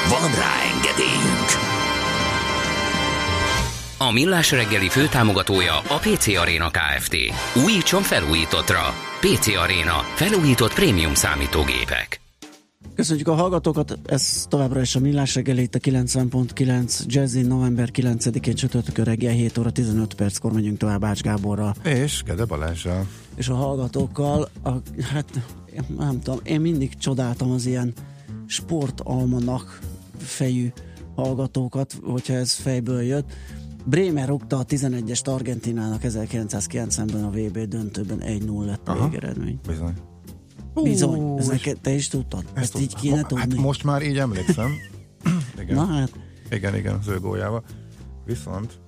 [0.09, 1.48] Van rá engedélyünk!
[3.98, 7.16] A Millás reggeli főtámogatója a PC Arena Kft.
[7.64, 8.94] Újítson felújítottra.
[9.20, 10.05] PC Arena.
[10.14, 12.24] Felújított prémium számítógépek.
[12.94, 18.54] Köszönjük a hallgatókat, ez továbbra is a Millás reggeli, itt a 90.9 Jazzy november 9-én
[18.54, 21.74] csütörtökön reggel 7 óra 15 perckor megyünk tovább Ács Gáborral.
[21.85, 23.07] És Gede Balázsral.
[23.35, 24.70] És a hallgatókkal, a,
[25.12, 25.40] hát
[25.96, 27.92] nem tudom, én mindig csodáltam az ilyen
[28.46, 29.78] sportalmanak
[30.18, 30.72] fejű
[31.14, 33.33] hallgatókat, hogyha ez fejből jött.
[33.85, 39.59] Bremer rúgta a 11-est Argentinának 1990-ben a VB döntőben 1-0 lett a végeredmény.
[39.66, 39.94] Bizony.
[40.83, 42.45] Bizony, ez neked, te is tudtad?
[42.53, 43.41] Ezt, Ezt így kéne ha, tudni?
[43.41, 44.71] Hát most már így emlékszem.
[45.63, 45.75] igen.
[45.75, 46.13] Na hát.
[46.51, 47.63] Igen, igen, az ő góljával.
[48.25, 48.81] Viszont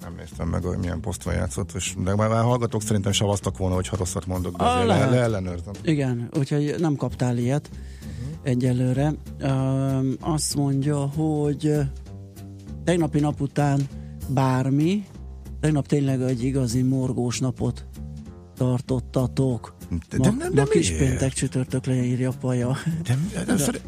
[0.00, 3.88] nem néztem meg, hogy milyen posztban játszott, és, de már hallgatók szerintem savaztak volna, hogy
[3.88, 5.72] ha rosszat mondok, de azért le, le, ellenőrzem.
[5.82, 8.38] Igen, úgyhogy nem kaptál ilyet uh-huh.
[8.42, 9.14] egyelőre.
[9.40, 11.72] Uh, azt mondja, hogy
[12.84, 13.80] tegnapi nap után
[14.28, 15.04] bármi,
[15.60, 17.86] tegnap tényleg egy igazi morgós napot
[18.54, 19.76] tartottatok.
[20.08, 22.76] De, ma, de, ma kis péntek csütörtök leírja Paja.
[23.02, 23.80] De, de, de, de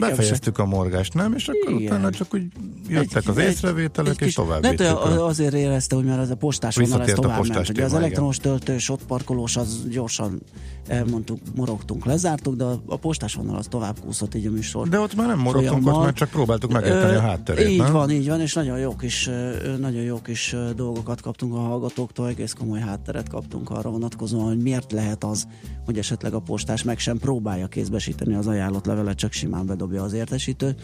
[0.00, 0.62] befejeztük se.
[0.62, 1.32] a morgást, nem?
[1.32, 1.92] És akkor Igen.
[1.92, 2.42] utána csak úgy
[2.88, 6.76] jöttek egy, az észrevételek, egy, és tovább Lehet, azért érezte, hogy már ez a postás
[6.76, 7.68] vonal, ez tovább ment.
[7.68, 10.42] Ugye az elektromos töltős, ott parkolós, az gyorsan
[10.86, 14.88] elmondtuk, morogtunk, lezártuk, de a postás vonal az tovább kúszott így a műsor.
[14.88, 17.92] De ott már nem morogtunk, ott már csak próbáltuk megérteni a hátterét, Így nem?
[17.92, 19.30] van, így van, és nagyon jó kis,
[19.78, 24.92] nagyon jó kis dolgokat kaptunk a hallgatóktól, egész komoly hátteret kaptunk arra vonatkozóan, hogy miért
[24.92, 25.46] lehet az,
[25.84, 30.12] hogy esetleg a postás meg sem próbálja kézbesíteni az ajánlott levelet, csak simán bedobja az
[30.12, 30.80] értesítőt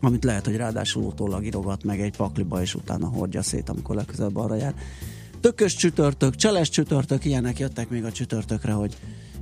[0.00, 4.36] amit lehet, hogy ráadásul utólag írogat meg egy pakliba, és utána hordja szét, amikor legközelebb
[4.36, 4.74] arra jár
[5.44, 8.96] tökös csütörtök, cseles csütörtök, ilyenek jöttek még a csütörtökre, hogy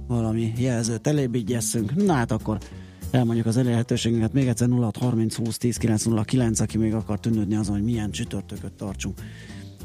[0.06, 1.94] valami jelzőt elébigyesszünk.
[1.94, 2.58] Na hát akkor
[3.10, 7.74] elmondjuk az elérhetőségünket még egyszer 06 30 20 10 909, aki még akar tűnődni azon,
[7.74, 9.20] hogy milyen csütörtököt tartsunk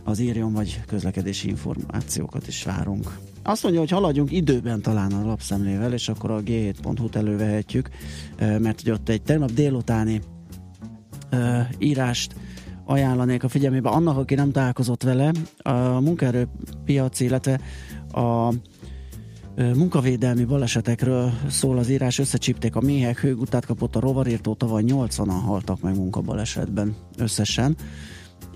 [0.04, 3.18] az írjon, vagy közlekedési információkat is várunk.
[3.48, 7.90] Azt mondja, hogy haladjunk időben talán a lapszemlével, és akkor a G7.hu-t elővehetjük,
[8.40, 10.22] mert hogy ott egy tegnap délutáni
[11.78, 12.36] írást
[12.86, 15.32] ajánlanék a figyelmébe annak, aki nem találkozott vele.
[15.58, 17.60] A munkaerőpiaci, illetve
[18.12, 18.54] a
[19.56, 25.82] munkavédelmi balesetekről szól az írás, összecsípték a méhek, hőgutát kapott a rovarírtó, tavaly 80-an haltak
[25.82, 27.76] meg munkabalesetben összesen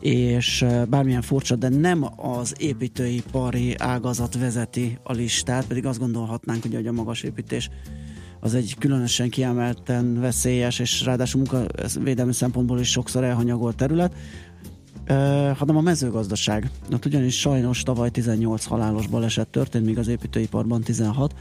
[0.02, 6.88] és bármilyen furcsa, de nem az építőipari ágazat vezeti a listát, pedig azt gondolhatnánk, hogy
[6.88, 7.70] a magas építés
[8.40, 14.14] az egy különösen kiemelten veszélyes, és ráadásul munkavédelmi szempontból is sokszor elhanyagolt terület,
[15.10, 16.70] uh, hanem a mezőgazdaság.
[16.94, 21.34] Ott ugyanis sajnos tavaly 18 halálos baleset történt, míg az építőiparban 16,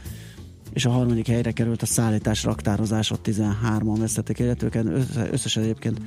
[0.73, 4.85] és a harmadik helyre került a szállítás raktározás, ott 13-an vesztették életüket,
[5.31, 6.01] összesen egyébként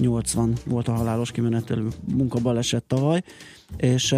[0.00, 3.22] 80 volt a halálos kimenetelő munkabaleset tavaly,
[3.76, 4.14] és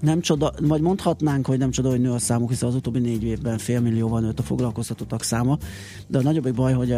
[0.00, 3.22] nem csoda, vagy mondhatnánk, hogy nem csoda, hogy nő a számuk, hiszen az utóbbi négy
[3.24, 5.58] évben fél millióval nőtt a foglalkoztatottak száma,
[6.06, 6.92] de a nagyobbik baj, hogy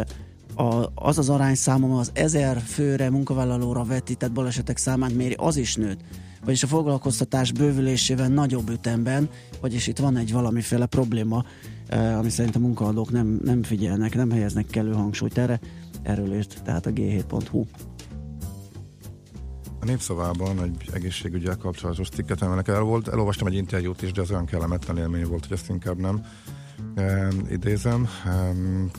[0.55, 5.99] a, az az arányszáma, az ezer főre munkavállalóra vetített balesetek számát méri, az is nőtt.
[6.45, 9.29] Vagyis a foglalkoztatás bővülésével nagyobb ütemben,
[9.61, 11.43] vagyis itt van egy valamiféle probléma,
[12.17, 15.59] ami szerint a munkaadók nem, nem figyelnek, nem helyeznek kellő hangsúlyt erre.
[16.03, 17.65] Erről írt tehát a g7.hu.
[19.79, 23.07] A népszavában egy egészségügyel kapcsolatos cikket emelnek el volt.
[23.07, 26.25] Elolvastam egy interjút is, de az olyan kellemetlen élmény volt, hogy ezt inkább nem
[27.49, 28.07] idézem.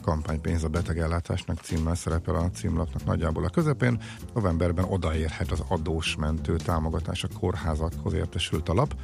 [0.03, 4.01] Kampánypénz a betegellátásnak címmel szerepel a címlapnak nagyjából a közepén.
[4.35, 8.95] Novemberben odaérhet az adós mentő támogatás a kórházakhoz értesült a lap.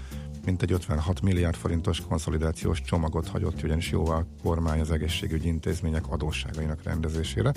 [0.45, 6.09] Mint egy 56 milliárd forintos konszolidációs csomagot hagyott ugyanis jóvá a kormány az egészségügyi intézmények
[6.09, 7.53] adósságainak rendezésére.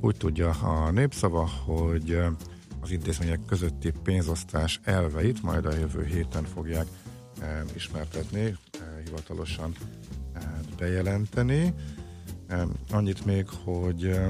[0.00, 2.18] Úgy tudja a népszava, hogy
[2.80, 6.86] az intézmények közötti pénzosztás elveit majd a jövő héten fogják
[7.40, 8.56] e, ismertetni, e,
[9.04, 9.74] hivatalosan
[10.78, 11.74] bejelenteni.
[12.90, 14.20] Annyit még, hogy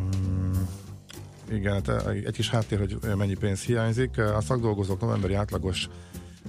[0.00, 0.52] mm,
[1.50, 4.18] Igen, hát egy kis háttér, hogy mennyi pénz hiányzik.
[4.18, 5.88] A szakdolgozók novemberi átlagos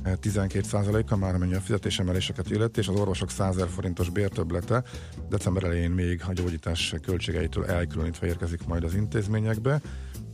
[0.06, 4.84] 12%-a már amennyi a fizetésemeléseket illeti, és az orvosok 100 forintos bértöblete
[5.30, 9.82] december elején még a gyógyítás költségeitől elkülönítve érkezik majd az intézményekbe.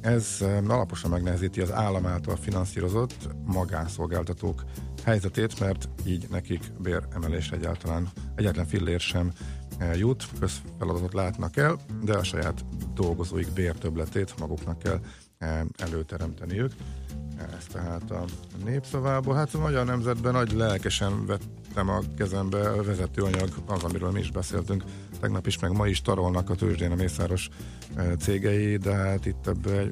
[0.02, 4.64] Ez alaposan megnehezíti az állam által finanszírozott magánszolgáltatók
[5.06, 9.32] helyzetét, mert így nekik béremelés egyáltalán, egyáltalán fillér sem
[9.78, 15.00] eh, jut, közfeladatot látnak el, de a saját dolgozóik bértöbletét maguknak kell
[15.38, 16.72] eh, előteremteniük.
[17.58, 18.26] Ez tehát a
[18.64, 19.36] népszavából.
[19.36, 24.32] Hát a magyar nemzetben nagy lelkesen vettem a kezembe a vezetőanyag, az, amiről mi is
[24.32, 24.84] beszéltünk
[25.20, 27.50] tegnap is, meg ma is tarolnak a tőzsdén a mészáros
[27.96, 29.88] e, cégei, de hát itt ebbe,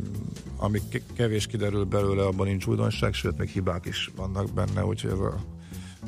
[0.58, 0.80] ami
[1.16, 5.36] kevés kiderül belőle, abban nincs újdonság, sőt, még hibák is vannak benne, úgyhogy ez a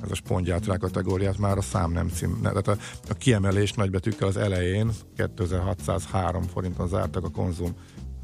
[0.04, 2.40] ez a spongyátrá kategóriát már a szám nem cím.
[2.42, 2.78] Tehát a,
[3.10, 7.76] a kiemelés nagybetűkkel az elején 2603 forinton zártak a konzum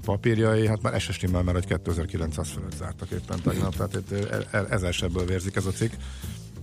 [0.06, 4.66] papírjai, hát már SS mert hogy 2900 fölött zártak éppen tegnap, tehát itt e, e,
[4.70, 4.96] ezer
[5.26, 5.92] vérzik ez a cikk.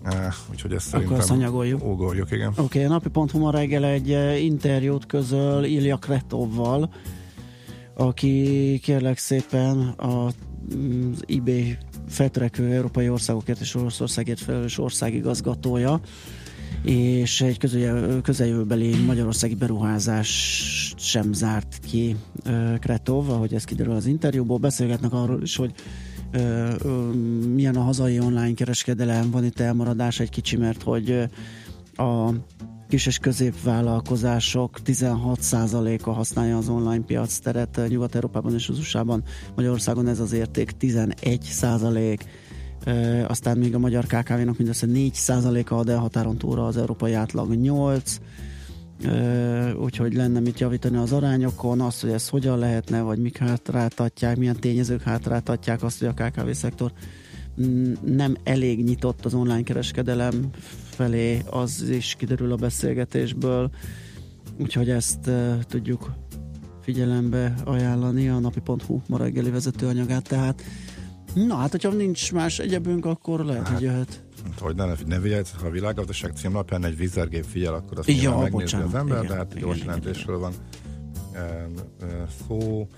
[0.04, 1.84] Uh, úgyhogy ezt Akkor szerintem anyagoljuk.
[1.84, 2.48] Ugorjuk, igen.
[2.48, 4.08] Oké, okay, a napi.hu ma reggel egy
[4.44, 6.90] interjút közöl Ilya Kretovval,
[7.94, 11.76] aki kérlek szépen a, az eBay
[12.08, 16.00] feltörekvő európai országokért és Oroszországért felelős országigazgatója
[16.82, 17.58] és egy
[18.22, 20.28] közeljövőbeli magyarországi beruházás
[20.96, 22.16] sem zárt ki
[22.80, 24.58] Kretov, ahogy ez kiderül az interjúból.
[24.58, 25.72] Beszélgetnek arról is, hogy
[26.30, 27.12] ö, ö,
[27.54, 31.28] milyen a hazai online kereskedelem, van itt elmaradás egy kicsi, mert hogy
[31.96, 32.30] a
[32.88, 39.22] kis és középvállalkozások 16%-a használja az online piac teret Nyugat-Európában és az USA-ban.
[39.56, 42.18] Magyarországon ez az érték 11%.
[42.84, 47.54] E, aztán még a magyar KKV-nak mindössze 4%-a ad el határon túlra, az európai átlag
[47.54, 48.18] 8
[49.76, 54.56] úgyhogy lenne mit javítani az arányokon, azt, hogy ez hogyan lehetne, vagy mik hátráltatják, milyen
[54.60, 56.92] tényezők hátráltatják azt, hogy a KKV szektor
[57.62, 60.50] mm, nem elég nyitott az online kereskedelem
[60.90, 63.70] felé, az is kiderül a beszélgetésből,
[64.60, 65.30] úgyhogy ezt
[65.62, 66.12] tudjuk
[66.82, 70.62] figyelembe ajánlani a napi.hu ma reggeli vezetőanyagát, tehát.
[71.34, 74.27] Na hát, hogyha nincs más egyebünk, akkor lehet, hát, hogy jöhet
[74.60, 78.86] hogy ne, ne vigyázz, ha a világgazdaság címlapján egy vízergép figyel, akkor azt ja, bocsánat.
[78.86, 80.52] az ember, igen, de hát gyors jelentésről van
[81.32, 81.68] e, e,
[82.46, 82.88] szó.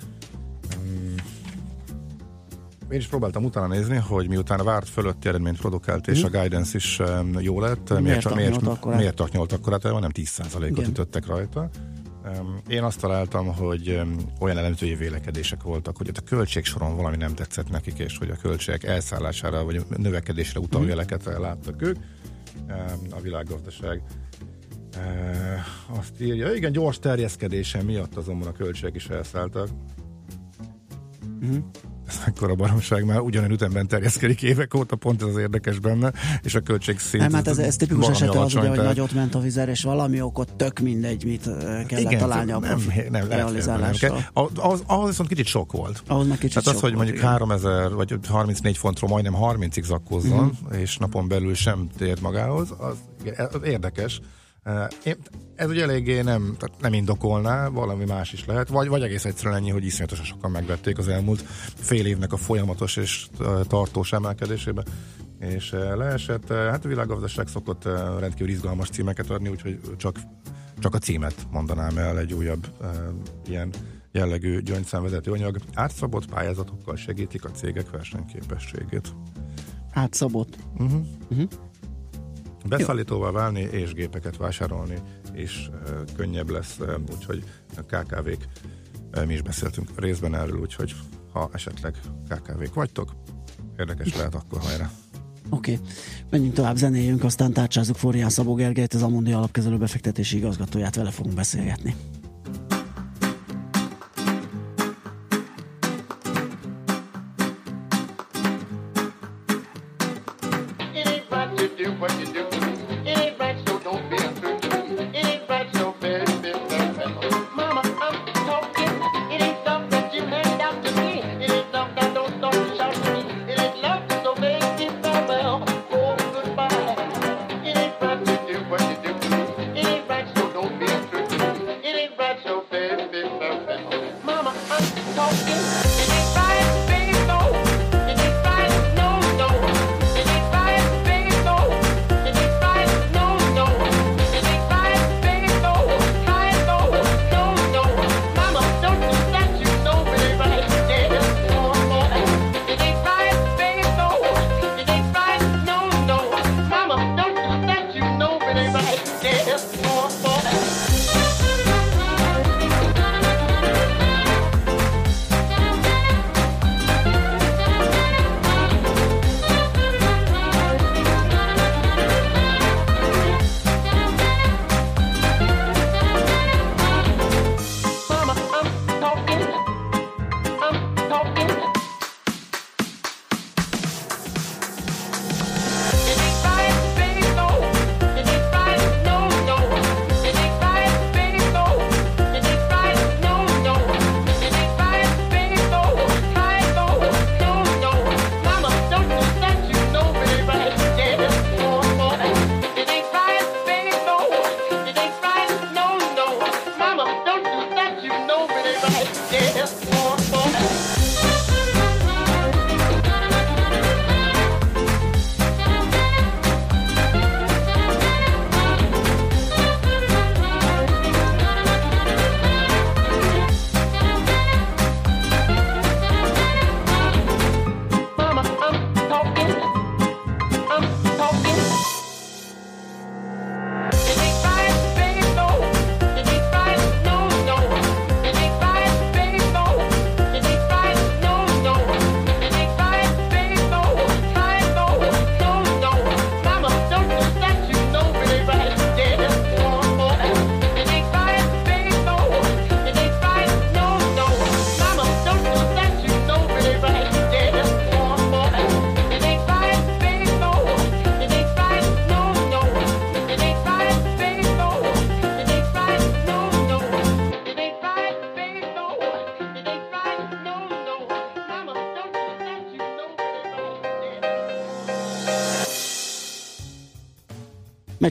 [0.77, 1.15] Um,
[2.91, 6.35] én is próbáltam utána nézni, hogy miután a várt fölötti eredményt produkált, és hmm.
[6.35, 10.87] a guidance is um, jó lett, miért, miért, miért, miért, taknyolt akkor, hát nem 10%-ot
[10.87, 11.71] ütöttek rajta.
[12.69, 14.01] Én azt találtam, hogy
[14.41, 18.85] olyan elemzői vélekedések voltak, hogy a költségsoron valami nem tetszett nekik, és hogy a költségek
[18.85, 20.91] elszállására vagy növekedésre utaló mhm.
[20.91, 21.97] jeleket láttak ők.
[23.11, 24.03] A világgazdaság
[25.99, 29.69] azt írja, igen, gyors terjeszkedése miatt azonban a költségek is elszálltak.
[31.45, 31.59] Mm
[32.11, 36.55] ez ekkora baromság, már ugyanolyan ütemben terjeszkedik évek óta, pont ez az érdekes benne, és
[36.55, 37.23] a költség szint.
[37.23, 40.21] Nem, hát ez, ez tipikus esete az, ugye, hogy nagyot ment a vizer, és valami
[40.21, 41.43] okot tök mindegy, mit
[41.87, 44.09] kellett Igen, találni a nem, nem, realizálásra.
[44.09, 46.03] Nem, nem, ahhoz, ahhoz viszont kicsit sok volt.
[46.07, 47.29] Ahhoz meg kicsit Tehát az, hogy mondjuk igen.
[47.29, 50.81] 3000 vagy 34 fontról majdnem 30-ig zakkozzon, uh-huh.
[50.81, 52.97] és napon belül sem tért magához, az,
[53.53, 54.21] az érdekes
[55.05, 55.17] én,
[55.55, 59.57] ez ugye eléggé nem, tehát nem indokolná, valami más is lehet, vagy, vagy egész egyszerűen
[59.57, 61.41] ennyi, hogy iszonyatosan sokan megvették az elmúlt
[61.75, 63.27] fél évnek a folyamatos és
[63.63, 64.85] tartós emelkedésébe,
[65.39, 66.49] és leesett.
[66.49, 67.85] Hát a világgazdaság szokott
[68.19, 70.19] rendkívül izgalmas címeket adni, úgyhogy csak,
[70.79, 72.67] csak a címet mondanám el egy újabb
[73.47, 73.73] ilyen
[74.13, 75.59] jellegű gyöngyszemvezető anyag.
[75.75, 79.15] Átszabott pályázatokkal segítik a cégek versenyképességét.
[79.93, 80.57] Átszabott?
[80.79, 81.07] Uh-huh.
[81.31, 81.49] Uh-huh.
[82.69, 84.99] Beszállítóval válni és gépeket vásárolni
[85.35, 85.71] is
[86.17, 86.79] könnyebb lesz,
[87.15, 87.45] úgyhogy
[87.87, 88.47] KKV-k,
[89.27, 90.95] mi is beszéltünk részben erről, úgyhogy
[91.33, 91.95] ha esetleg
[92.29, 93.13] KKV-k vagytok,
[93.79, 94.91] érdekes lehet, akkor hajrá!
[95.51, 95.87] Oké, okay.
[96.31, 101.35] menjünk tovább, zenéljünk, aztán tárcsázunk Forján Szabó Gergelyt, az Amundi alapkezelő befektetési igazgatóját, vele fogunk
[101.35, 101.95] beszélgetni.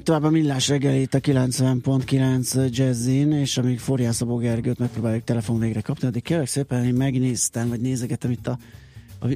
[0.10, 5.82] Tovább a millás reggelét a 90.9 Jazzin, és amíg Forján Szabó Gergőt megpróbáljuk telefon végre
[5.82, 8.58] kapni, addig kérlek szépen, én megnéztem, vagy nézegetem itt a,
[9.20, 9.28] a,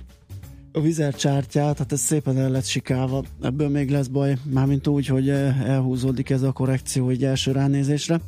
[0.72, 5.30] a vizercsártyát, hát ez szépen el lett sikálva, ebből még lesz baj, mármint úgy, hogy
[5.30, 8.20] eh, elhúzódik ez a korrekció egy első ránézésre.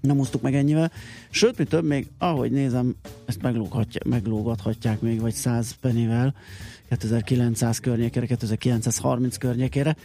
[0.00, 0.92] Nem hoztuk meg ennyivel.
[1.30, 3.42] Sőt, mi több, még ahogy nézem, ezt
[4.04, 6.34] meglógathatják még, vagy 100 penivel,
[6.88, 9.96] 2900 környékére, 2930 környékére.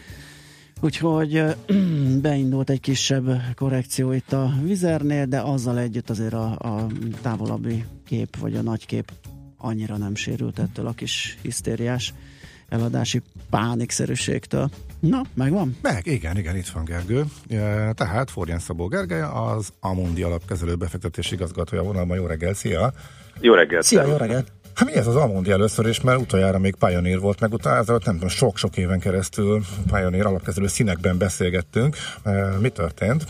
[0.84, 1.44] Úgyhogy
[2.22, 6.88] beindult egy kisebb korrekció itt a vizernél, de azzal együtt azért a, a
[7.22, 9.12] távolabbi kép, vagy a nagy kép
[9.58, 12.14] annyira nem sérült ettől a kis hisztériás
[12.70, 14.70] eladási pánikszerűségtől.
[15.00, 15.78] Na, megvan?
[15.82, 17.26] Meg, igen, igen, itt van Gergő.
[17.94, 22.18] Tehát Forján Szabó Gergely, az Amundi alapkezelő befektetési igazgatója vonalban.
[22.18, 22.94] Jó reggel, szia!
[23.40, 23.82] Jó reggel!
[23.82, 24.46] Szia, jó reggel!
[24.76, 28.14] Hát mi ez az Amundi először is, mert utoljára még Pioneer volt, meg utána nem
[28.14, 29.62] tudom, sok-sok éven keresztül
[29.92, 31.96] Pioneer alapkezelő színekben beszélgettünk.
[32.60, 33.24] Mi történt?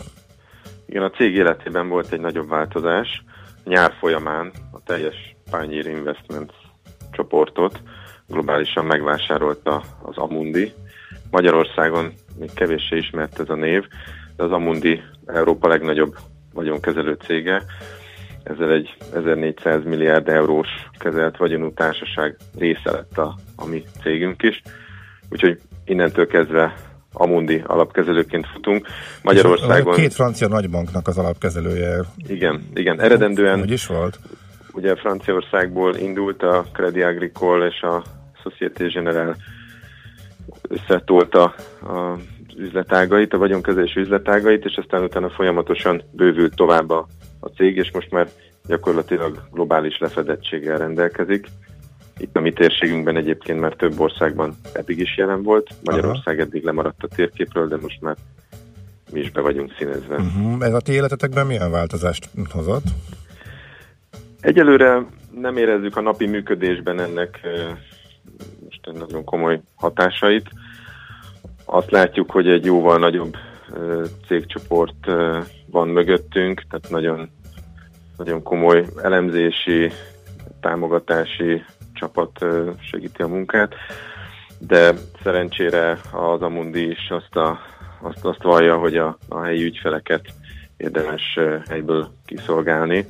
[0.86, 3.24] Igen, a cég életében volt egy nagyobb változás.
[3.64, 6.52] Nyár folyamán a teljes Pioneer Investments
[7.10, 7.82] csoportot
[8.26, 10.72] globálisan megvásárolta az Amundi.
[11.30, 13.84] Magyarországon még kevéssé ismert ez a név,
[14.36, 16.16] de az Amundi Európa legnagyobb
[16.52, 17.62] vagyonkezelő cége,
[18.44, 20.68] ezzel egy 1400 milliárd eurós
[20.98, 24.62] kezelt vagyonú társaság része lett a, a mi cégünk is.
[25.30, 26.74] Úgyhogy innentől kezdve
[27.12, 28.86] Amundi alapkezelőként futunk.
[29.22, 29.94] Magyarországon...
[29.94, 32.00] Két francia nagybanknak az alapkezelője.
[32.26, 33.00] Igen, igen.
[33.00, 33.58] Eredendően...
[33.58, 34.18] Hogy is volt?
[34.72, 38.02] Ugye Franciaországból indult a Credit Agricole és a
[38.42, 39.36] Société Générale
[40.68, 41.42] összetolta
[41.82, 42.18] a
[42.56, 47.06] üzletágait, a vagyonkezelés üzletágait, és aztán utána folyamatosan bővült tovább a
[47.44, 48.28] a cég, és most már
[48.66, 51.46] gyakorlatilag globális lefedettséggel rendelkezik.
[52.18, 55.70] Itt a mi térségünkben egyébként már több országban eddig is jelen volt.
[55.84, 56.46] Magyarország Aha.
[56.46, 58.16] eddig lemaradt a térképről, de most már
[59.12, 60.16] mi is be vagyunk színezve.
[60.16, 60.64] Uh-huh.
[60.66, 62.84] Ez a ti életetekben milyen változást hozott?
[64.40, 65.06] Egyelőre
[65.40, 67.40] nem érezzük a napi működésben ennek
[68.64, 70.48] most nagyon komoly hatásait.
[71.64, 73.36] Azt látjuk, hogy egy jóval nagyobb
[74.26, 75.06] cégcsoport
[75.66, 77.30] van mögöttünk, tehát nagyon,
[78.16, 79.92] nagyon komoly elemzési,
[80.60, 81.64] támogatási
[81.94, 82.44] csapat
[82.80, 83.74] segíti a munkát,
[84.58, 87.58] de szerencsére az Amundi is azt, a,
[88.00, 90.24] azt, azt vallja, hogy a, a helyi ügyfeleket
[90.76, 93.06] érdemes helyből kiszolgálni.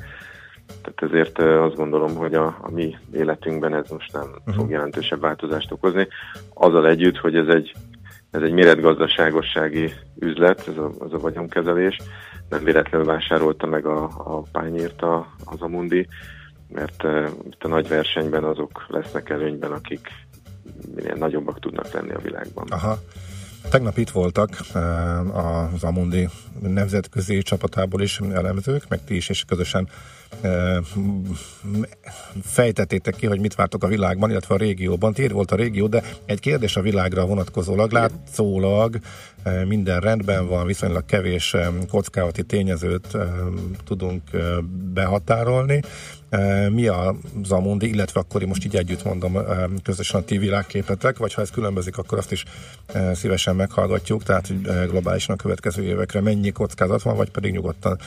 [0.82, 4.54] Tehát ezért azt gondolom, hogy a, a mi életünkben ez most nem uh-huh.
[4.54, 6.08] fog jelentősebb változást okozni.
[6.54, 7.72] Azzal együtt, hogy ez egy
[8.34, 11.96] ez egy méretgazdaságossági üzlet, ez a, az a vagyonkezelés.
[12.48, 16.08] Nem véletlenül vásárolta meg a, a pányért a, az Amundi,
[16.68, 20.08] mert uh, itt a nagy versenyben azok lesznek előnyben, akik
[20.94, 22.66] minél nagyobbak tudnak lenni a világban.
[22.70, 22.98] Aha.
[23.70, 24.50] Tegnap itt voltak
[25.32, 26.28] az Amundi
[26.60, 29.88] nemzetközi csapatából is elemzők, meg ti is, és közösen
[32.42, 35.12] fejtettétek ki, hogy mit vártok a világban, illetve a régióban.
[35.12, 37.92] Tér volt a régió, de egy kérdés a világra vonatkozólag.
[37.92, 38.98] Látszólag
[39.66, 41.56] minden rendben van, viszonylag kevés
[41.90, 43.16] kockázati tényezőt
[43.84, 44.22] tudunk
[44.92, 45.80] behatárolni.
[46.70, 49.38] Mi az Amundi, illetve akkor én most így együtt mondom
[49.82, 52.44] közösen a ti világképetek, vagy ha ez különbözik, akkor azt is
[53.12, 54.52] szívesen meghallgatjuk, tehát
[54.90, 57.98] globálisan a következő évekre mennyi kockázat van, vagy pedig nyugodtan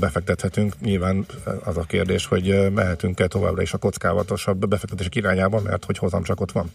[0.00, 0.80] befektethetünk.
[0.80, 1.26] Nyilván
[1.64, 6.40] az a kérdés, hogy mehetünk-e továbbra is a kockázatosabb befektetések irányába, mert hogy hozam csak
[6.40, 6.66] ott van.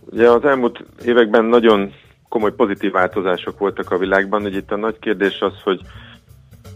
[0.00, 1.92] Ugye az elmúlt években nagyon
[2.28, 5.80] komoly pozitív változások voltak a világban, hogy itt a nagy kérdés az, hogy,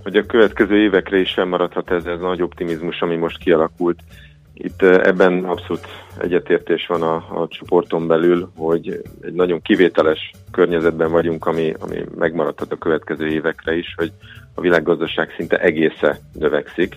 [0.04, 3.98] hogy a következő évekre is fennmaradhat ez, ez a nagy optimizmus, ami most kialakult.
[4.54, 5.86] Itt ebben abszolút
[6.18, 12.72] egyetértés van a, a csoporton belül, hogy egy nagyon kivételes környezetben vagyunk, ami, ami megmaradhat
[12.72, 14.12] a következő évekre is, hogy
[14.54, 16.96] a világgazdaság szinte egésze növekszik,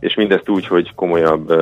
[0.00, 1.52] és mindezt úgy, hogy komolyabb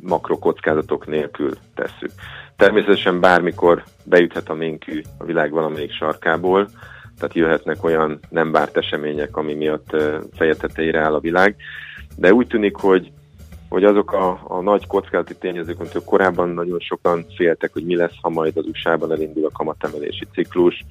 [0.00, 2.10] makrokockázatok nélkül tesszük.
[2.56, 6.68] Természetesen bármikor beüthet a ménkű a világ valamelyik sarkából,
[7.20, 9.96] tehát jöhetnek olyan nem várt események, ami miatt
[10.32, 10.54] feje
[10.92, 11.56] áll a világ,
[12.16, 13.12] de úgy tűnik, hogy
[13.68, 18.14] hogy azok a, a nagy kockázati tényezők, amitől korábban nagyon sokan féltek, hogy mi lesz,
[18.20, 20.84] ha majd az USA-ban elindul a kamatemelési ciklus.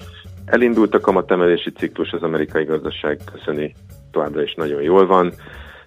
[0.45, 3.75] Elindult a kamatemelési ciklus, az amerikai gazdaság köszöni
[4.11, 5.33] továbbra is nagyon jól van,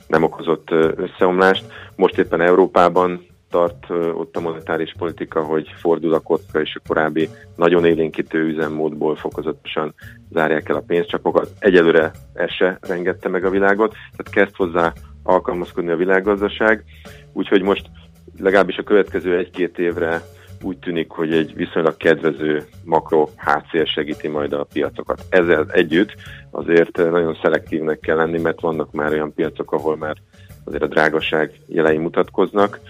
[0.07, 1.64] nem okozott összeomlást.
[1.97, 7.28] Most éppen Európában tart ott a monetáris politika, hogy fordul a kocka, és a korábbi
[7.57, 9.94] nagyon élénkítő üzemmódból fokozatosan
[10.30, 11.50] zárják el a pénzcsapokat.
[11.59, 14.92] Egyelőre ez se rengette meg a világot, tehát kezd hozzá
[15.22, 16.84] alkalmazkodni a világgazdaság,
[17.32, 17.86] úgyhogy most
[18.40, 20.22] legalábbis a következő egy-két évre
[20.62, 25.22] úgy tűnik, hogy egy viszonylag kedvező makro hátszél segíti majd a piacokat.
[25.28, 26.14] Ezzel együtt
[26.50, 30.16] azért nagyon szelektívnek kell lenni, mert vannak már olyan piacok, ahol már
[30.64, 32.80] azért a drágaság jelei mutatkoznak,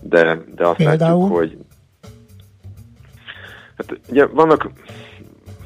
[0.00, 1.20] de, de azt Például?
[1.20, 1.58] látjuk, hogy
[3.76, 4.70] hát ugye vannak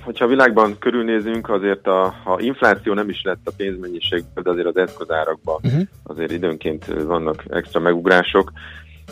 [0.05, 4.67] hogyha a világban körülnézünk, azért a, ha infláció nem is lett a pénzmennyiség, de azért
[4.67, 5.83] az eszközárakban uh-huh.
[6.03, 8.53] azért időnként vannak extra megugrások.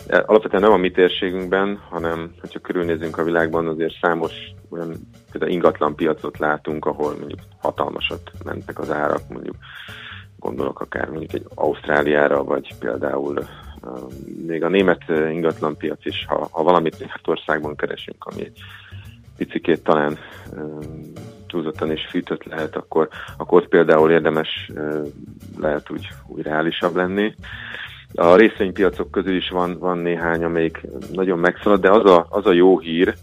[0.07, 4.31] E, alapvetően nem a mi térségünkben, hanem hogyha körülnézünk a világban, azért számos
[4.69, 4.95] olyan
[5.31, 9.55] például ingatlan piacot látunk, ahol mondjuk hatalmasat mentek az árak, mondjuk
[10.39, 13.47] gondolok akár mondjuk egy Ausztráliára, vagy például
[14.47, 18.51] még a német ingatlan piac is, ha, ha valamit Németországban keresünk, ami
[19.37, 20.17] picikét talán
[21.47, 23.07] túlzottan és fűtött lehet, akkor,
[23.37, 24.71] akkor ott például érdemes
[25.57, 27.33] lehet úgy, úgy reálisabb lenni.
[28.13, 30.81] A részvénypiacok közül is van, van néhány, amelyik
[31.13, 33.15] nagyon megszalad, de az a, az a jó hír,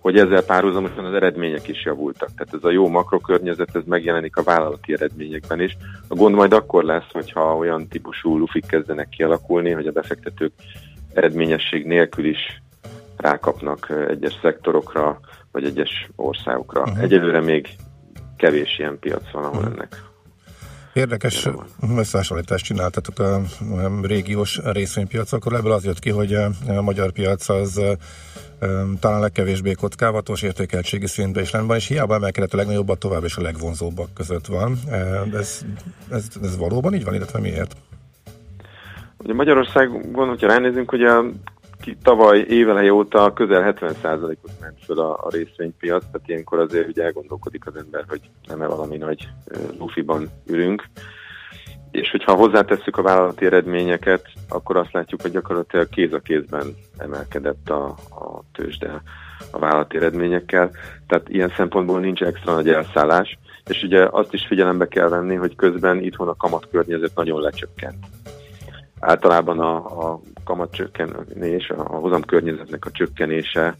[0.00, 2.28] hogy ezzel párhuzamosan az eredmények is javultak.
[2.36, 5.76] Tehát ez a jó makrokörnyezet, ez megjelenik a vállalati eredményekben is.
[6.08, 10.52] A gond majd akkor lesz, hogyha olyan típusú lufik kezdenek kialakulni, hogy a befektetők
[11.14, 12.62] eredményesség nélkül is
[13.16, 15.20] rákapnak egyes szektorokra,
[15.52, 16.80] vagy egyes országokra.
[16.80, 17.02] Uh-huh.
[17.02, 17.68] Egyelőre még
[18.36, 19.72] kevés ilyen piac van, ahol uh-huh.
[19.72, 20.07] ennek
[20.98, 21.48] Érdekes
[21.96, 23.40] összehasonlítást csináltatok a
[24.02, 25.58] régiós részvénypiacokról.
[25.58, 27.80] Ebből az jött ki, hogy a magyar piac az
[29.00, 33.42] talán legkevésbé kockávatos értékeltségi szintben is lenne, és hiába emelkedett a legnagyobbak tovább és a
[33.42, 34.78] legvonzóbbak között van.
[35.32, 35.64] Ez,
[36.10, 37.76] ez, ez valóban így van, illetve miért?
[39.18, 41.24] Ugye Magyarországon, hogyha ránézünk, hogy a
[42.02, 47.66] tavaly éveleje óta közel 70%-ot ment föl a, a részvénypiac, tehát ilyenkor azért ugye elgondolkodik
[47.66, 49.28] az ember, hogy nem-e valami nagy
[49.78, 50.84] lufiban ülünk.
[51.90, 57.70] És hogyha hozzátesszük a vállalati eredményeket, akkor azt látjuk, hogy gyakorlatilag kéz a kézben emelkedett
[57.70, 59.02] a, a tőzsde
[59.50, 60.70] a vállalati eredményekkel.
[61.06, 63.38] Tehát ilyen szempontból nincs extra nagy elszállás.
[63.66, 68.06] És ugye azt is figyelembe kell venni, hogy közben itthon a kamatkörnyezet nagyon lecsökkent
[69.00, 69.76] általában a,
[70.10, 73.76] a kamatcsökkenés, a hozam környezetnek a csökkenése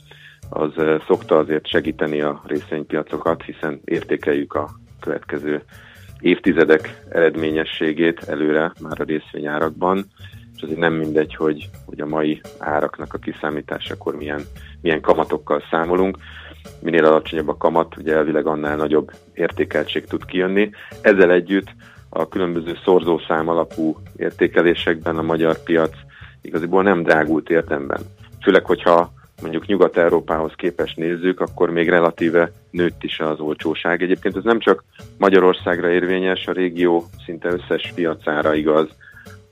[0.50, 0.72] az
[1.06, 4.68] szokta azért segíteni a részvénypiacokat, hiszen értékeljük a
[5.00, 5.62] következő
[6.20, 10.06] évtizedek eredményességét előre már a részvényárakban,
[10.56, 14.42] és azért nem mindegy, hogy, hogy a mai áraknak a kiszámításakor milyen,
[14.80, 16.18] milyen kamatokkal számolunk.
[16.80, 20.70] Minél alacsonyabb a kamat, ugye elvileg annál nagyobb értékeltség tud kijönni.
[21.00, 21.68] Ezzel együtt
[22.08, 25.92] a különböző szorzószám alapú értékelésekben a magyar piac
[26.42, 28.00] igaziból nem drágult értemben.
[28.42, 34.02] Főleg, hogyha mondjuk Nyugat-Európához képest nézzük, akkor még relatíve nőtt is az olcsóság.
[34.02, 34.84] Egyébként ez nem csak
[35.18, 38.88] Magyarországra érvényes, a régió szinte összes piacára igaz,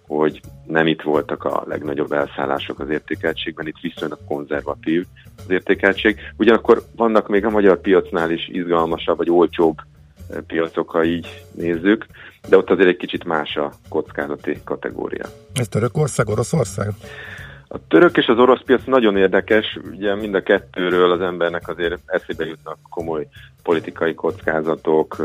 [0.07, 5.05] hogy nem itt voltak a legnagyobb elszállások az értékeltségben, itt viszonylag konzervatív
[5.37, 6.19] az értékeltség.
[6.37, 9.77] Ugyanakkor vannak még a magyar piacnál is izgalmasabb vagy olcsóbb
[10.47, 12.07] piacok, ha így nézzük,
[12.49, 15.27] de ott azért egy kicsit más a kockázati kategória.
[15.55, 16.89] Ez Törökország, Oroszország?
[17.69, 21.99] A török és az orosz piac nagyon érdekes, ugye mind a kettőről az embernek azért
[22.07, 23.27] eszébe jutnak komoly
[23.63, 25.19] politikai kockázatok.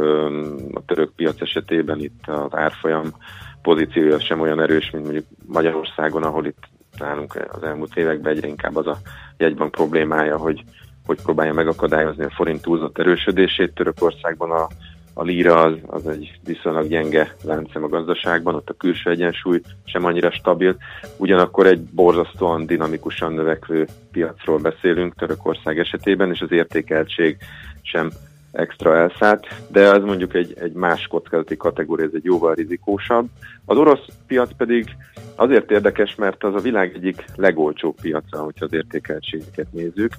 [0.74, 3.14] A török piac esetében itt az árfolyam
[3.62, 6.64] pozíciója sem olyan erős, mint mondjuk Magyarországon, ahol itt
[6.98, 8.98] nálunk az elmúlt években egyre inkább az a
[9.38, 10.64] jegybank problémája, hogy,
[11.06, 13.74] hogy próbálja megakadályozni a forint túlzott erősödését.
[13.74, 14.68] Törökországban a
[15.14, 20.06] a líra az, az egy viszonylag gyenge láncem a gazdaságban, ott a külső egyensúly sem
[20.06, 20.76] annyira stabil,
[21.18, 27.38] ugyanakkor egy borzasztóan dinamikusan növekvő piacról beszélünk Törökország esetében, és az értékeltség
[27.82, 28.12] sem
[28.52, 33.28] extra elszállt, de az mondjuk egy, egy más kockázati kategória, ez egy jóval rizikósabb.
[33.66, 34.96] Az orosz piac pedig
[35.36, 40.14] azért érdekes, mert az a világ egyik legolcsóbb piaca, hogyha az értékeltségeket nézzük,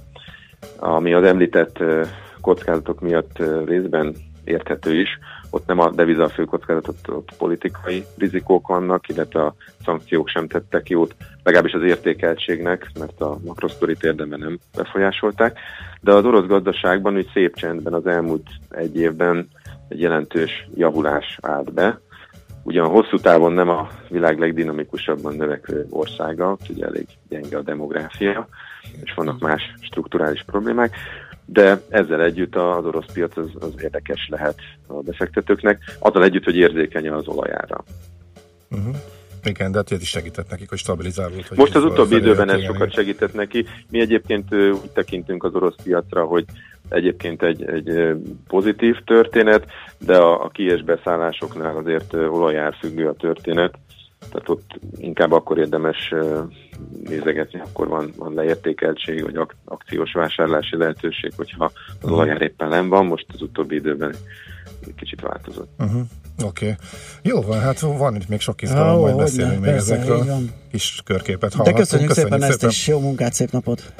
[0.76, 1.78] ami az említett
[2.40, 5.18] kockázatok miatt részben érthető is.
[5.50, 9.54] Ott nem a deviza a fő kockázat, ott, ott politikai rizikók vannak, illetve a
[9.84, 15.58] szankciók sem tettek jót, legalábbis az értékeltségnek, mert a makrosztorit érdemben nem befolyásolták.
[16.00, 19.48] De az orosz gazdaságban úgy szép csendben az elmúlt egy évben
[19.88, 22.00] egy jelentős javulás állt be.
[22.62, 28.48] Ugyan hosszú távon nem a világ legdinamikusabban növekvő országa, ugye elég gyenge a demográfia,
[29.02, 30.96] és vannak más strukturális problémák
[31.46, 36.56] de ezzel együtt az orosz piac az, az érdekes lehet a befektetőknek, azzal együtt, hogy
[36.56, 37.84] érzékeny az olajára.
[38.70, 38.96] Uh-huh.
[39.44, 41.46] Igen, de hát ez is segített nekik, hogy stabilizálódott.
[41.46, 43.66] Hogy Most az utóbbi időben ez sokat segített neki.
[43.90, 46.44] Mi egyébként úgy tekintünk az orosz piacra, hogy
[46.92, 48.16] egyébként egy, egy
[48.48, 49.66] pozitív történet,
[49.98, 53.74] de a, a kies beszállásoknál azért olajár függő a történet,
[54.30, 56.14] tehát ott inkább akkor érdemes
[57.04, 61.70] nézegetni, akkor van, van leértékeltség, vagy ak- akciós vásárlási lehetőség, hogyha
[62.00, 64.14] az olajár éppen nem van, most az utóbbi időben
[64.86, 65.68] egy kicsit változott.
[65.78, 66.02] Uh-huh.
[66.44, 66.64] Oké.
[66.64, 66.76] Okay.
[67.22, 70.24] Jó van, hát van itt még sok izgalom, majd beszélünk még persze, ezekről.
[70.70, 71.76] Kis körképet hallhatunk.
[71.76, 73.92] De köszönjük, köszönjük szépen, szépen ezt is, jó munkát, szép napot!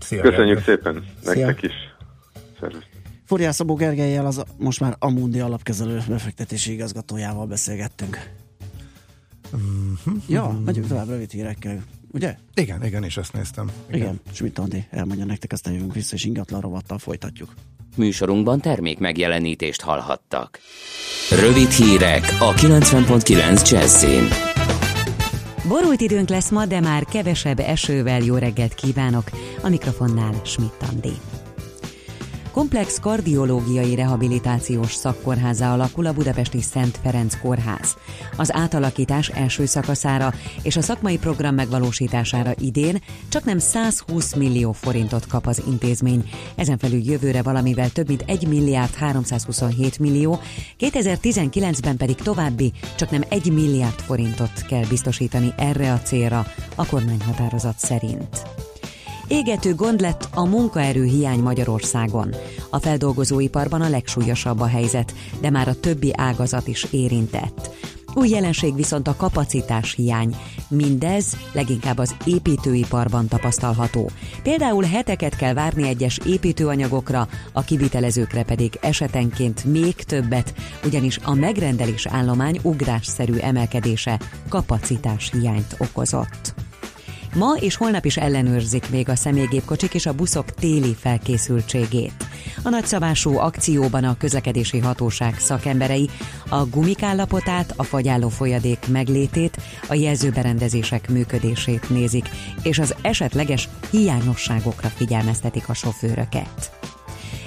[0.00, 1.68] Szia, köszönjük szépen, nektek Szia.
[1.68, 1.93] is!
[2.60, 2.84] Szervusz!
[3.24, 8.30] Furiás Szabó Gergelyel az most már Amundi alapkezelő befektetési igazgatójával beszélgettünk.
[9.56, 10.18] Mm-hmm.
[10.28, 11.82] Ja, megyünk tovább rövid hírekkel,
[12.12, 12.36] ugye?
[12.54, 13.70] Igen, igen, és ezt néztem.
[13.86, 17.54] Igen, igen Schmidt Andi elmondja nektek, aztán jövünk vissza, és ingatlan rovattal folytatjuk.
[17.96, 20.58] Műsorunkban termék megjelenítést hallhattak.
[21.40, 24.24] Rövid hírek a 90.9 Jazzin.
[25.68, 29.30] Borult időnk lesz ma, de már kevesebb esővel jó reggelt kívánok.
[29.62, 31.12] A mikrofonnál Schmidt Andi.
[32.54, 37.96] Komplex kardiológiai rehabilitációs szakkórháza alakul a budapesti Szent Ferenc kórház.
[38.36, 40.32] Az átalakítás első szakaszára
[40.62, 46.30] és a szakmai program megvalósítására idén csak nem 120 millió forintot kap az intézmény.
[46.54, 50.38] Ezen felül jövőre valamivel több mint 1 milliárd 327 millió,
[50.78, 57.78] 2019-ben pedig további csak nem 1 milliárd forintot kell biztosítani erre a célra a kormányhatározat
[57.78, 58.42] szerint.
[59.28, 62.34] Égető gond lett a munkaerő hiány Magyarországon.
[62.70, 67.70] A feldolgozóiparban a legsúlyosabb a helyzet, de már a többi ágazat is érintett.
[68.14, 70.36] Új jelenség viszont a kapacitás hiány.
[70.68, 74.10] Mindez leginkább az építőiparban tapasztalható.
[74.42, 80.54] Például heteket kell várni egyes építőanyagokra, a kivitelezőkre pedig esetenként még többet,
[80.84, 86.63] ugyanis a megrendelés állomány ugrásszerű emelkedése kapacitás hiányt okozott.
[87.34, 92.26] Ma és holnap is ellenőrzik még a személygépkocsik és a buszok téli felkészültségét.
[92.62, 96.10] A nagyszabású akcióban a közlekedési hatóság szakemberei
[96.48, 99.56] a gumik állapotát, a fagyálló folyadék meglétét,
[99.88, 102.28] a jelzőberendezések működését nézik,
[102.62, 106.83] és az esetleges hiányosságokra figyelmeztetik a sofőröket.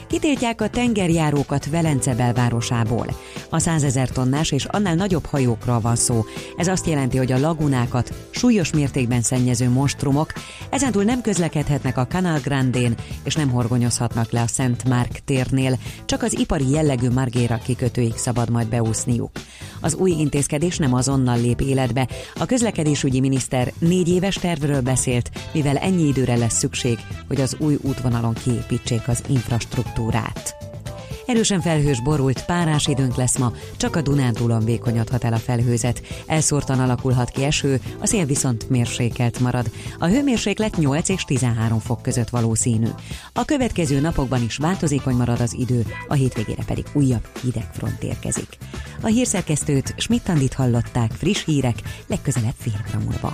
[0.07, 3.07] Kitiltják a tengerjárókat Velence belvárosából.
[3.49, 6.25] A százezer tonnás és annál nagyobb hajókról van szó.
[6.57, 10.33] Ez azt jelenti, hogy a lagunákat súlyos mértékben szennyező monstrumok
[10.69, 16.23] ezentúl nem közlekedhetnek a Canal Grandén és nem horgonyozhatnak le a Szent Márk térnél, csak
[16.23, 19.31] az ipari jellegű Margéra kikötőig szabad majd beúszniuk.
[19.81, 22.07] Az új intézkedés nem azonnal lép életbe.
[22.39, 26.97] A közlekedésügyi miniszter négy éves tervről beszélt, mivel ennyi időre lesz szükség,
[27.27, 29.96] hogy az új útvonalon kiépítsék az infrastruktúrát.
[31.27, 36.01] Erősen felhős borult, párás időnk lesz ma, csak a Dunántúlon vékonyodhat el a felhőzet.
[36.25, 39.69] Elszórtan alakulhat ki eső, a szél viszont mérsékelt marad.
[39.99, 42.87] A hőmérséklet 8 és 13 fok között valószínű.
[43.33, 48.57] A következő napokban is változékony marad az idő, a hétvégére pedig újabb hidegfront érkezik.
[49.01, 51.75] A hírszerkesztőt Schmidt-Andit hallották friss hírek,
[52.07, 53.33] legközelebb fél múlva.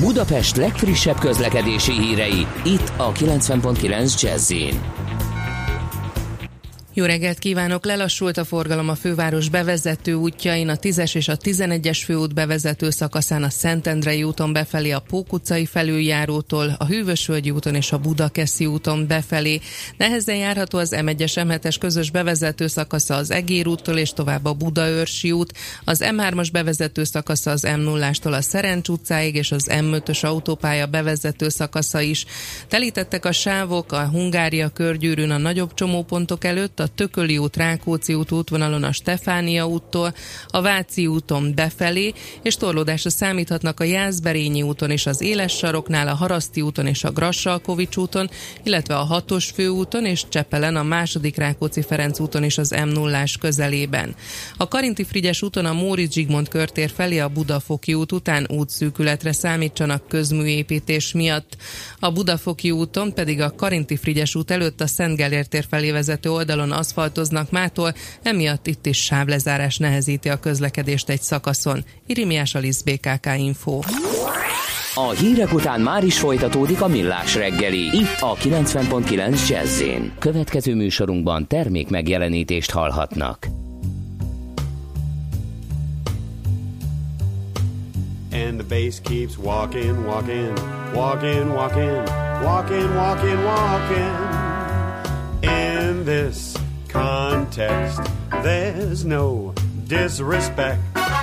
[0.00, 4.52] Budapest legfrissebb közlekedési hírei, itt a 90.9 jazz
[6.96, 7.84] jó reggelt kívánok!
[7.84, 13.42] Lelassult a forgalom a főváros bevezető útjain, a 10-es és a 11-es főút bevezető szakaszán
[13.42, 19.06] a Szentendrei úton befelé a Pók utcai felüljárótól, a Hűvösvölgyi úton és a Budakeszi úton
[19.06, 19.60] befelé.
[19.96, 25.32] Nehezen járható az M1-es M7-es közös bevezető szakasza az Egér úttól és tovább a Budaörsi
[25.32, 25.52] út,
[25.84, 32.00] az M3-as bevezető szakasza az M0-ástól a Szerencs utcáig és az M5-ös autópálya bevezető szakasza
[32.00, 32.24] is.
[32.68, 38.30] Telítettek a sávok a Hungária körgyűrűn a nagyobb csomópontok előtt, a Tököli út, Rákóczi út
[38.30, 40.14] útvonalon a Stefánia úttól,
[40.48, 42.12] a Váci úton befelé,
[42.42, 47.10] és torlódásra számíthatnak a Jászberényi úton és az Éles saroknál, a Haraszti úton és a
[47.10, 48.30] Grassalkovics úton,
[48.62, 53.24] illetve a Hatos főúton és Csepelen a második Rákóczi Ferenc úton és az m 0
[53.40, 54.14] közelében.
[54.56, 60.08] A Karinti Frigyes úton a Móricz Zsigmond körtér felé a Budafoki út után útszűkületre számítsanak
[60.08, 61.56] közműépítés miatt.
[61.98, 66.30] A Budafoki úton pedig a Karinti Frigyes út előtt a Szent Gellért tér felé vezető
[66.30, 71.84] oldalon aszfaltoznak mától, emiatt itt is sávlezárás nehezíti a közlekedést egy szakaszon.
[72.06, 73.80] Irimiás Alisz BKK Info.
[74.94, 77.96] A hírek után már is folytatódik a millás reggeli.
[77.96, 79.82] Itt a 90.9 jazz
[80.18, 83.46] Következő műsorunkban termék megjelenítést hallhatnak.
[88.32, 90.52] And the bass keeps walking, walking,
[90.92, 92.02] walking, walking,
[92.42, 94.14] walking, walking, walking.
[95.42, 96.63] In this
[96.94, 98.00] context,
[98.44, 99.52] there's no
[99.88, 100.80] disrespect.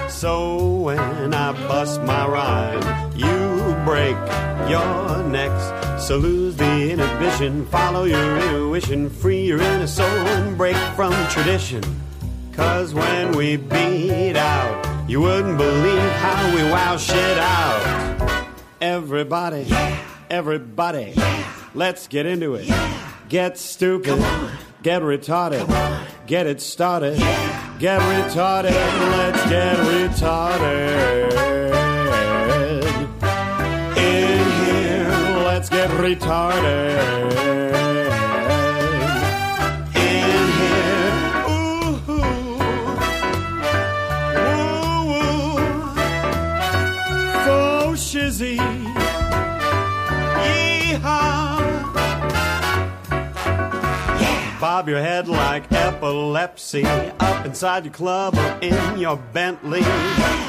[0.10, 2.84] So when I bust my rhyme,
[3.16, 3.40] you
[3.86, 4.18] break
[4.70, 6.06] your necks.
[6.06, 10.06] So lose the inhibition, follow your intuition, free your inner soul
[10.36, 11.84] and break from tradition.
[12.52, 18.52] Cause when we beat out You wouldn't believe how we wow shit out.
[18.82, 19.68] Everybody,
[20.30, 21.14] everybody,
[21.74, 22.68] let's get into it.
[23.32, 24.22] Get stupid,
[24.84, 25.66] get retarded,
[26.28, 27.18] get it started.
[27.80, 31.32] Get retarded, let's get retarded.
[33.96, 35.08] In here,
[35.46, 37.61] let's get retarded.
[54.72, 59.82] Bob your head like epilepsy up inside your club or in your Bentley.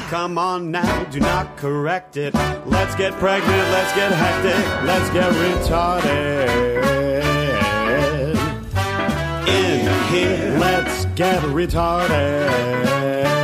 [0.07, 2.33] Come on now, do not correct it.
[2.65, 6.47] Let's get pregnant, let's get hectic, let's get retarded.
[9.45, 13.42] In here, let's get retarded.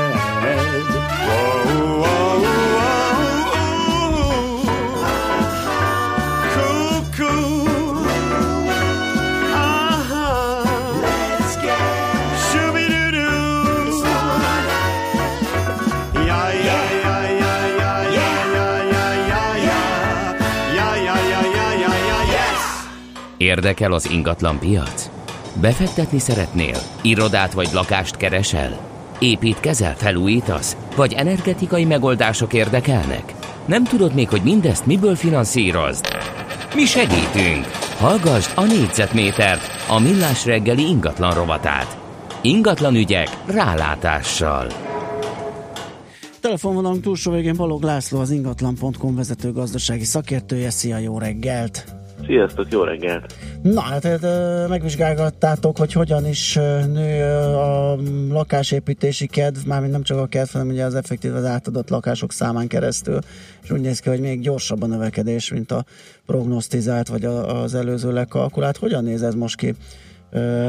[23.49, 25.09] Érdekel az ingatlan piac?
[25.61, 26.77] Befektetni szeretnél?
[27.01, 28.79] Irodát vagy lakást keresel?
[29.19, 30.77] Építkezel, felújítasz?
[30.95, 33.33] Vagy energetikai megoldások érdekelnek?
[33.65, 36.05] Nem tudod még, hogy mindezt miből finanszírozd?
[36.75, 37.65] Mi segítünk!
[37.97, 41.97] Hallgassd a négyzetmétert, a millás reggeli ingatlan rovatát.
[42.41, 44.67] Ingatlan ügyek rálátással.
[46.39, 50.69] Telefonvonalunk túlsó végén Balog László, az ingatlan.com vezető gazdasági szakértője.
[50.69, 51.98] Szia, jó reggelt!
[52.25, 53.33] Sziasztok, jó reggelt!
[53.61, 54.07] Na, hát
[54.67, 56.53] megvizsgálgattátok, hogy hogyan is
[56.93, 57.23] nő
[57.55, 57.97] a
[58.29, 62.67] lakásépítési kedv, mármint nem csak a kedv, hanem ugye az effektív az átadott lakások számán
[62.67, 63.19] keresztül,
[63.63, 65.85] és úgy néz ki, hogy még gyorsabb a növekedés, mint a
[66.25, 68.77] prognosztizált, vagy az előzőleg kalkulált.
[68.77, 69.75] Hogyan néz ez most ki?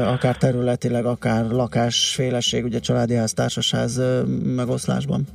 [0.05, 4.01] Akár területileg, akár lakásféleség, ugye családi ház, társasház
[4.43, 5.27] megoszlásban?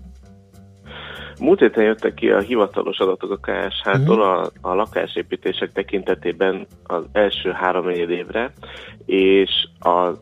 [1.41, 7.51] Múlt héten jöttek ki a hivatalos adatok a KSH-tól a, a lakásépítések tekintetében az első
[7.51, 8.53] három évre,
[9.07, 10.13] és a,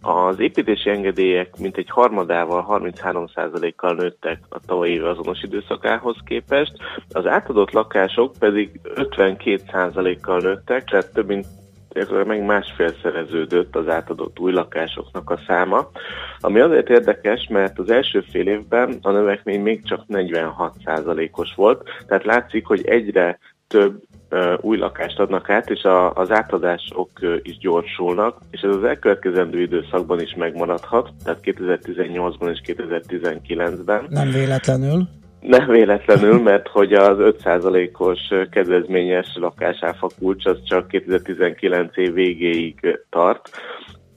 [0.00, 6.72] az építési engedélyek mintegy harmadával, 33%-kal nőttek a tavalyi év azonos időszakához képest,
[7.08, 11.46] az átadott lakások pedig 52%-kal nőttek, tehát több mint
[11.94, 15.90] illetve meg másfél szereződött az átadott új lakásoknak a száma,
[16.38, 22.24] ami azért érdekes, mert az első fél évben a növekmény még csak 46%-os volt, tehát
[22.24, 24.02] látszik, hogy egyre több
[24.60, 27.10] új lakást adnak át, és a, az átadások
[27.42, 34.06] is gyorsulnak, és ez az elkövetkezendő időszakban is megmaradhat, tehát 2018-ban és 2019-ben.
[34.08, 35.08] Nem véletlenül.
[35.46, 38.20] Nem véletlenül, mert hogy az 5%-os
[38.50, 43.50] kedvezményes lakásáfa kulcs az csak 2019 év végéig tart,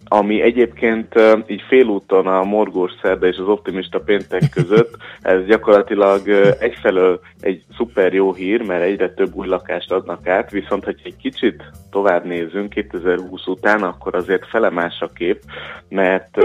[0.07, 1.13] ami egyébként
[1.47, 8.13] így félúton a morgós szerda és az optimista péntek között, ez gyakorlatilag egyfelől egy szuper
[8.13, 12.69] jó hír, mert egyre több új lakást adnak át, viszont ha egy kicsit tovább nézünk
[12.69, 15.41] 2020 után, akkor azért felemás a kép,
[15.89, 16.38] mert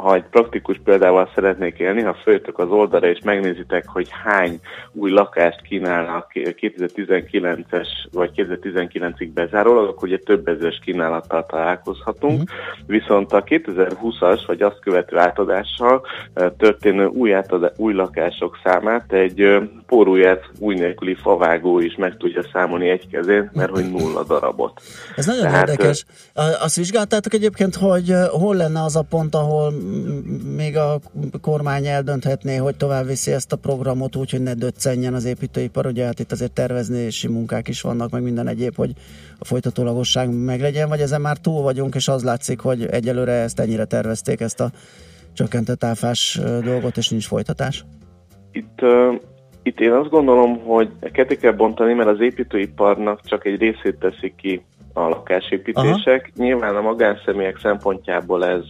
[0.00, 4.60] ha egy praktikus példával szeretnék élni, ha följöttök az oldalra és megnézitek, hogy hány
[4.92, 12.44] új lakást kínálnak 2019-es vagy 2019-ig bezárólag, akkor ugye több ezres kínálattal találkozhatunk, mm.
[12.86, 16.06] viszont a 2020-as vagy azt követő átadással
[16.56, 22.88] történő új, átadá, új lakások számát egy pórúját új nélküli favágó is meg tudja számolni
[22.88, 24.80] egy kezén, mert hogy nulla darabot.
[25.16, 26.04] Ez nagyon Tehát, érdekes.
[26.60, 29.72] Azt vizsgáltátok egyébként, hogy hol lenne az a pont, ahol
[30.56, 31.00] még a
[31.40, 35.86] kormány eldönthetné, hogy tovább viszi ezt a programot úgy, hogy ne döccenjen az építőipar.
[35.86, 38.92] Ugye hát itt azért tervezési munkák is vannak, meg minden egyéb, hogy
[39.38, 43.84] a folytatólagosság meglegyen, vagy ezen már túl vagyunk, és az látszik, hogy egyelőre ezt ennyire
[43.84, 44.70] tervezték, ezt a
[45.32, 47.84] csökkentett áfás dolgot, és nincs folytatás?
[48.52, 49.14] Itt uh...
[49.62, 54.34] Itt én azt gondolom, hogy ketté kell bontani, mert az építőiparnak csak egy részét teszik
[54.34, 54.62] ki
[54.92, 56.32] a lakásépítések.
[56.34, 56.44] Aha.
[56.44, 58.64] Nyilván a magánszemélyek szempontjából ez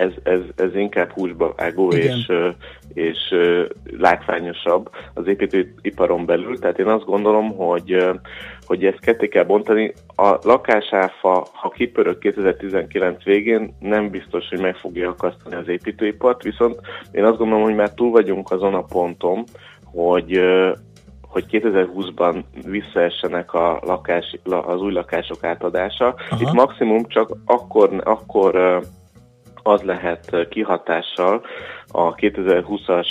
[0.00, 2.32] ez, ez, ez inkább húsba vágó és,
[2.94, 3.18] és
[3.98, 6.58] látványosabb az építőiparon belül.
[6.58, 8.04] Tehát én azt gondolom, hogy,
[8.66, 9.92] hogy ezt ketté kell bontani.
[10.16, 16.80] A lakásáfa, ha kipörög 2019 végén, nem biztos, hogy meg fogja akasztani az építőipart, viszont
[17.12, 19.44] én azt gondolom, hogy már túl vagyunk azon a ponton,
[19.84, 20.40] hogy
[21.20, 26.14] hogy 2020-ban visszaessenek a lakás, az új lakások átadása.
[26.30, 26.40] Aha.
[26.40, 28.80] Itt maximum csak akkor, akkor
[29.70, 31.44] az lehet kihatással
[31.88, 33.08] a 2020-as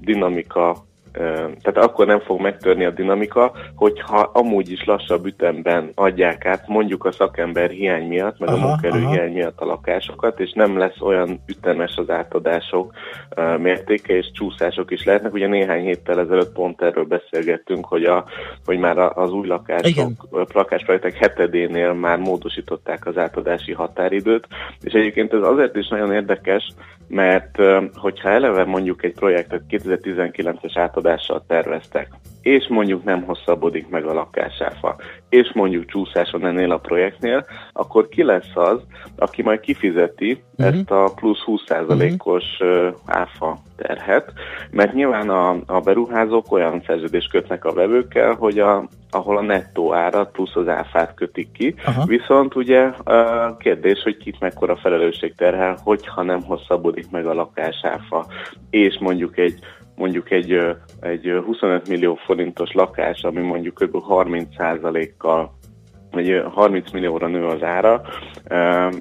[0.00, 0.76] dinamika
[1.12, 7.04] tehát akkor nem fog megtörni a dinamika, hogyha amúgy is lassabb ütemben adják át mondjuk
[7.04, 9.12] a szakember hiány miatt, meg aha, a munkerő aha.
[9.12, 12.92] hiány miatt a lakásokat, és nem lesz olyan ütemes az átadások
[13.58, 15.32] mértéke, és csúszások is lehetnek.
[15.32, 18.24] Ugye néhány héttel ezelőtt pont erről beszélgettünk, hogy, a,
[18.64, 20.12] hogy már az új lakások,
[20.52, 24.46] lakásprojektek hetedénél már módosították az átadási határidőt,
[24.80, 26.74] és egyébként ez azért is nagyon érdekes,
[27.12, 27.56] mert
[27.94, 32.08] hogyha eleve mondjuk egy projektet 2019-es átadással terveztek,
[32.40, 34.96] és mondjuk nem hosszabbodik meg a lakásáfa,
[35.32, 38.80] és mondjuk csúszáson ennél a projektnél, akkor ki lesz az,
[39.16, 40.76] aki majd kifizeti uh-huh.
[40.76, 42.94] ezt a plusz 20%-os uh-huh.
[43.06, 44.32] áfa terhet,
[44.70, 49.94] mert nyilván a, a beruházók olyan szerződést kötnek a vevőkkel, hogy a, ahol a nettó
[49.94, 52.04] árat plusz az áfát kötik ki, Aha.
[52.04, 58.26] viszont ugye a kérdés, hogy kit mekkora felelősség terhel, hogyha nem hosszabbodik meg a lakásáfa,
[58.70, 59.58] és mondjuk egy
[60.02, 60.58] mondjuk egy,
[61.00, 63.96] egy 25 millió forintos lakás, ami mondjuk kb.
[64.08, 65.52] 30%-kal
[66.10, 68.02] vagy 30 millióra nő az ára,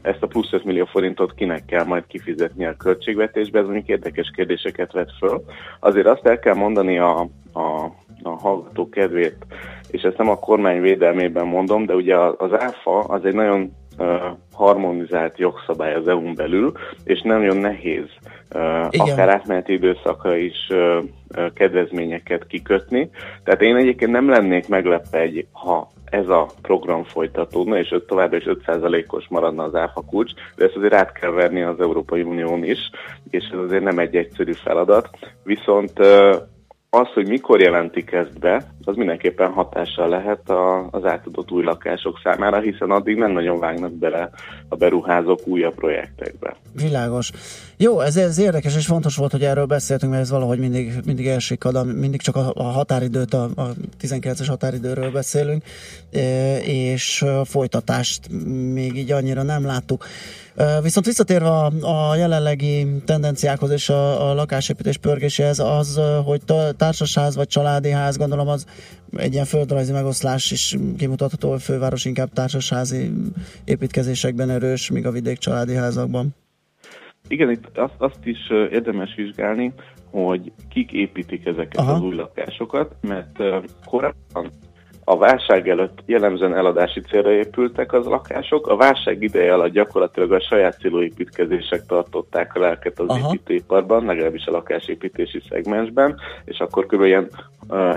[0.02, 4.32] ezt a plusz 5 millió forintot kinek kell majd kifizetni a költségvetésbe, ez mondjuk érdekes
[4.36, 5.44] kérdéseket vet föl.
[5.80, 7.20] Azért azt el kell mondani a,
[7.54, 7.92] a,
[8.24, 9.46] a hallgató kedvét,
[9.90, 13.72] és ezt nem a kormány védelmében mondom, de ugye az ÁFA az egy nagyon
[14.54, 16.72] harmonizált jogszabály az EU-n belül,
[17.04, 18.06] és nagyon nehéz
[18.90, 19.08] Igen.
[19.08, 20.68] akár átmeneti időszakra is
[21.54, 23.10] kedvezményeket kikötni.
[23.44, 29.28] Tehát én egyébként nem lennék meglepve, ha ez a program folytatódna, és továbbra is 5%-os
[29.30, 32.90] maradna az áfa kulcs, de ezt azért át kell verni az Európai Unión is,
[33.30, 35.10] és ez azért nem egy egyszerű feladat.
[35.44, 36.00] Viszont
[36.90, 42.20] az, hogy mikor jelentik ezt be, az mindenképpen hatással lehet a, az átadott új lakások
[42.24, 44.30] számára, hiszen addig nem nagyon vágnak bele
[44.70, 46.56] a beruházók újabb projektekbe.
[46.76, 47.32] Világos.
[47.78, 51.28] Jó, ez, ez érdekes és fontos volt, hogy erről beszéltünk, mert ez valahogy mindig, mindig
[51.28, 53.68] elsikad, mindig csak a, a határidőt, a, a
[54.02, 55.64] 19-es határidőről beszélünk,
[56.12, 58.30] e, és a folytatást
[58.74, 60.06] még így annyira nem láttuk.
[60.82, 66.42] Viszont visszatérve a, a jelenlegi tendenciákhoz és a, a lakásépítés pörgéséhez, az, hogy
[66.78, 68.66] társasház vagy családi ház, gondolom az
[69.16, 73.12] egy ilyen földrajzi megoszlás is kimutatható, hogy főváros inkább társasházi
[73.66, 76.36] építkezésekben erős, míg a vidék családi házakban.
[77.28, 79.74] Igen, itt azt, azt is érdemes vizsgálni,
[80.12, 81.92] hogy kik építik ezeket Aha.
[81.92, 83.38] az új lakásokat, mert
[83.86, 84.52] korábban
[85.12, 90.40] a válság előtt jellemzően eladási célra épültek az lakások, a válság ideje alatt gyakorlatilag a
[90.40, 93.30] saját célú építkezések tartották a lelket az Aha.
[93.34, 97.02] építőiparban, legalábbis a lakásépítési szegmensben, és akkor kb.
[97.02, 97.30] ilyen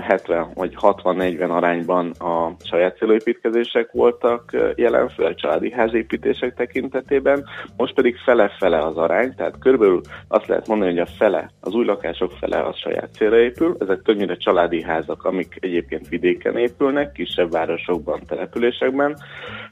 [0.01, 7.45] 70 vagy 60-40 arányban a saját célú építkezések voltak jelen, főleg családi házépítések tekintetében,
[7.77, 11.85] most pedig fele-fele az arány, tehát körülbelül azt lehet mondani, hogy a fele, az új
[11.85, 17.51] lakások fele az saját célra épül, ezek többnyire családi házak, amik egyébként vidéken épülnek, kisebb
[17.51, 19.17] városokban, településekben,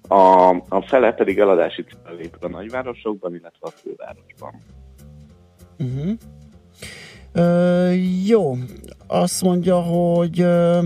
[0.08, 1.86] a, a fele pedig eladási
[2.22, 4.62] épül a nagyvárosokban, illetve a fővárosban.
[5.80, 6.12] Uh-huh.
[7.34, 7.92] Ö,
[8.28, 8.54] jó,
[9.08, 10.80] azt mondja, hogy ö,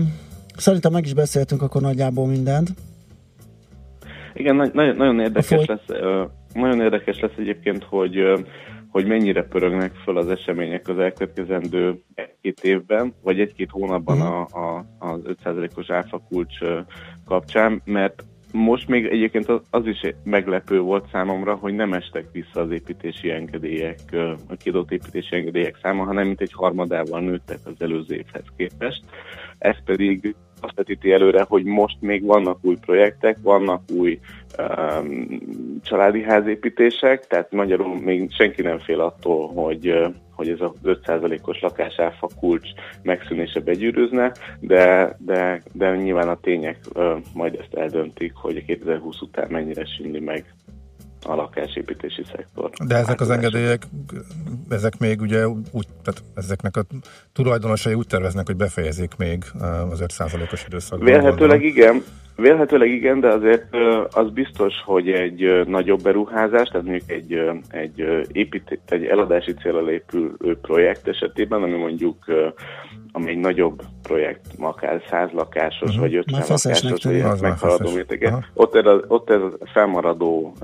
[0.56, 2.68] szerintem meg is beszéltünk akkor nagyjából mindent.
[4.34, 5.86] Igen, na- nagyon, nagyon érdekes lesz,
[6.52, 8.16] nagyon érdekes lesz egyébként, hogy
[8.98, 14.64] hogy mennyire pörögnek föl az események az elkövetkezendő egy-két évben, vagy egy-két hónapban uh-huh.
[14.64, 16.58] a, a, az 5%-os áfa kulcs
[17.24, 22.70] kapcsán, mert most még egyébként az is meglepő volt számomra, hogy nem estek vissza az
[22.70, 23.98] építési engedélyek,
[24.48, 29.02] a kiadott építési engedélyek száma, hanem mint egy harmadával nőttek az előző évhez képest.
[29.58, 34.18] Ez pedig azt vetíti előre, hogy most még vannak új projektek, vannak új
[34.58, 35.40] um,
[35.82, 39.94] családi házépítések, tehát magyarul még senki nem fél attól, hogy,
[40.34, 42.68] hogy ez az 5%-os lakásáfa kulcs
[43.02, 47.04] megszűnése begyűrűzne, de, de, de nyilván a tények uh,
[47.34, 50.44] majd ezt eldöntik, hogy a 2020 után mennyire sínli meg
[51.28, 52.70] a lakásépítési szektor.
[52.86, 53.82] De ezek az engedélyek,
[54.68, 56.84] ezek még ugye úgy, tehát ezeknek a
[57.32, 59.44] tulajdonosai úgy terveznek, hogy befejezik még
[59.90, 61.08] az 5%-os időszakban.
[61.08, 62.02] Vélhetőleg igen,
[62.40, 63.76] Vélhetőleg igen, de azért
[64.10, 70.58] az biztos, hogy egy nagyobb beruházás, tehát mondjuk egy, egy, épít, egy eladási célra épülő
[70.62, 72.24] projekt esetében, ami mondjuk
[73.12, 76.00] ami egy nagyobb projekt, akár 100 lakásos uh-huh.
[76.00, 80.56] vagy 50 lakásos, vagy meghaladó mértéke, ott, ez, ott ez a felmaradó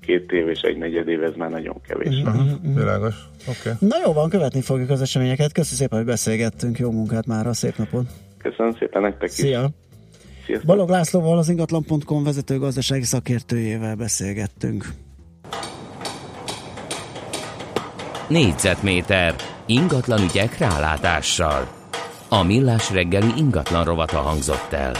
[0.00, 2.20] két év és egy negyed év, ez már nagyon kevés.
[2.20, 2.34] Uh-huh.
[2.34, 2.76] Uh-huh.
[2.76, 3.14] Világos.
[3.48, 3.72] Okay.
[3.78, 5.52] Na jó van, követni fogjuk az eseményeket.
[5.52, 6.78] Köszönöm szépen, hogy beszélgettünk.
[6.78, 8.04] Jó munkát már, a szép napot.
[8.38, 9.60] Köszönöm szépen nektek Szia.
[9.60, 9.81] is.
[10.44, 10.68] Sziasztok.
[10.68, 14.92] Balog Lászlóval, az ingatlan.com vezető gazdasági szakértőjével beszélgettünk.
[18.32, 19.34] négyzetméter,
[19.66, 21.68] ingatlan ügyek rálátással.
[22.28, 24.92] A millás reggeli ingatlan rovata hangzott el.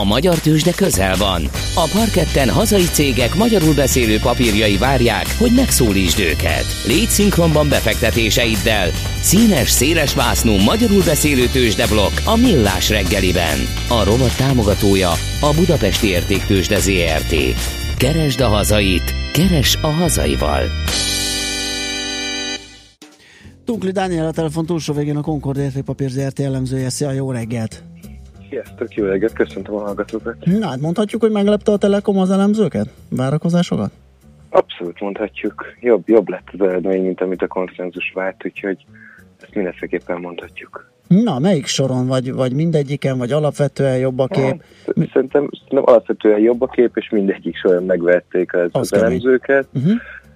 [0.00, 1.42] A magyar tőzsde közel van.
[1.74, 6.64] A parketten hazai cégek magyarul beszélő papírjai várják, hogy megszólítsd őket.
[6.86, 8.88] Légy szinkronban befektetéseiddel.
[9.20, 13.58] Színes, széles vásznú magyarul beszélő tőzsdeblokk a Millás reggeliben.
[13.88, 15.10] A rovat támogatója
[15.40, 17.34] a Budapesti Értéktőzsde ZRT.
[17.96, 20.62] Keresd a hazait, keres a hazaival.
[23.64, 26.90] Tunkli Dániel a telefon túlsó végén a Concord értékpapír ZRT jellemzője.
[26.90, 27.79] Szia, jó reggelt!
[28.80, 30.36] Sziasztok, jó reggelt, köszöntöm a hallgatókat.
[30.44, 32.88] Na, hát mondhatjuk, hogy meglepte a Telekom az elemzőket?
[33.08, 33.90] Várakozásokat?
[34.48, 35.64] Abszolút mondhatjuk.
[35.80, 38.84] Jobb, jobb lett az eredmény, mint amit a konszenzus várt, úgyhogy
[39.40, 40.90] ezt mindenféleképpen mondhatjuk.
[41.08, 42.06] Na, melyik soron?
[42.06, 44.44] Vagy, vagy mindegyiken, vagy alapvetően jobb a kép?
[44.44, 44.62] Hát,
[45.12, 49.66] szerintem, szerintem alapvetően jobb a kép, és mindegyik soron megverték az, az, az elemzőket.
[49.74, 49.92] Uh-huh.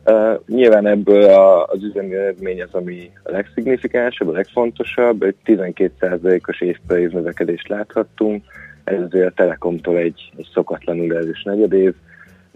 [0.06, 5.22] Uh, nyilván ebből a, az üzemi eredmény az, ami a legszignifikánsabb, a legfontosabb.
[5.22, 8.44] Egy 12%-os évper év növekedést láthattunk.
[8.84, 11.94] Ez azért a Telekomtól egy, egy szokatlanul erős negyedév,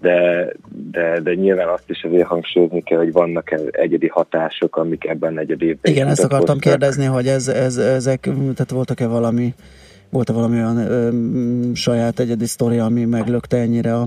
[0.00, 0.48] de,
[0.90, 5.92] de, de nyilván azt is azért hangsúlyozni kell, hogy vannak egyedi hatások, amik ebben negyedévben
[5.92, 9.54] Igen, ezt akartam kérdezni, hogy ez, ez, ezek, tehát voltak-e valami,
[10.10, 11.10] volt-e valami olyan ö,
[11.74, 14.06] saját egyedi sztori, ami meglökte ennyire a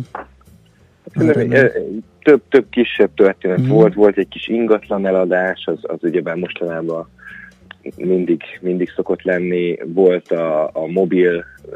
[1.13, 1.53] több,
[2.49, 3.67] több kisebb történet mm.
[3.67, 7.09] volt, volt egy kis ingatlan eladás, az, az ugyebár mostanában
[7.95, 11.75] mindig, mindig szokott lenni, volt a, a mobil uh,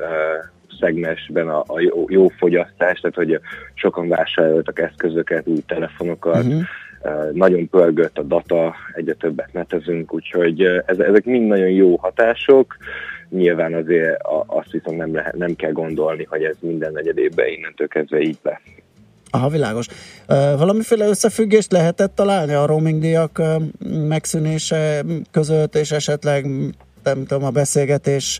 [0.80, 3.40] szegmensben a, a jó, jó fogyasztás, tehát hogy
[3.74, 6.62] sokan vásároltak eszközöket, új telefonokat, uh-huh.
[7.34, 12.78] nagyon pörgött a data, egyre többet netezünk, úgyhogy ez, ezek mind nagyon jó hatások.
[13.30, 18.20] Nyilván azért azt viszont nem, lehet, nem kell gondolni, hogy ez minden negyedében innentől kezdve
[18.20, 18.62] így lesz.
[19.36, 19.88] Aha, világos.
[20.58, 23.42] Valamiféle összefüggést lehetett találni a roaming díjak
[24.08, 26.46] megszűnése között, és esetleg
[27.04, 28.40] nem tudom, a beszélgetés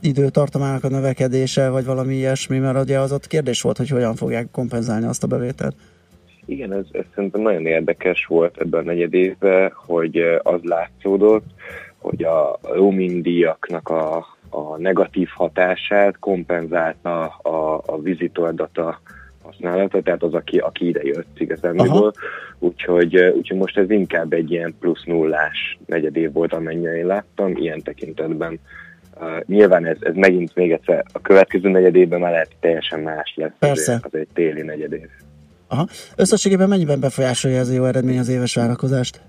[0.00, 4.50] időtartamának a növekedése, vagy valami ilyesmi, mert ugye az ott kérdés volt, hogy hogyan fogják
[4.50, 5.74] kompenzálni azt a bevételt.
[6.44, 11.46] Igen, ez, ez szerintem nagyon érdekes volt ebben a negyed évben, hogy az látszódott,
[11.98, 14.16] hogy a roaming díjaknak a,
[14.50, 19.00] a negatív hatását kompenzálta a, a visitor data
[19.46, 22.12] használata, tehát az, aki, aki ide jött igazából.
[22.58, 27.82] Úgyhogy, úgyhogy most ez inkább egy ilyen plusz nullás negyedév volt, amennyire én láttam, ilyen
[27.82, 28.60] tekintetben.
[29.20, 33.52] Uh, nyilván ez, ez megint még egyszer a következő negyedében már lehet teljesen más lesz.
[33.58, 34.00] Persze.
[34.02, 35.08] Az egy téli negyedév.
[35.68, 35.86] Aha.
[36.16, 39.20] Összességében mennyiben befolyásolja ez a jó eredmény az éves várakozást?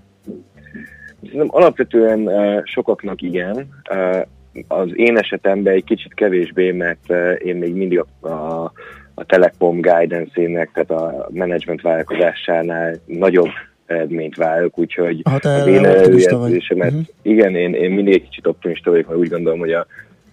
[1.22, 3.68] Szerintem alapvetően uh, sokaknak igen.
[3.90, 4.20] Uh,
[4.68, 8.72] az én esetemben egy kicsit kevésbé, mert én még mindig a, a
[9.18, 13.50] a Telekom guidance-ének, tehát a management vállalkozásánál nagyobb
[13.86, 17.06] eredményt várok, úgyhogy hát az én előjelzésemet, uh-huh.
[17.22, 19.86] igen, én, én mindig egy kicsit optimista vagyok, mert úgy gondolom, hogy a,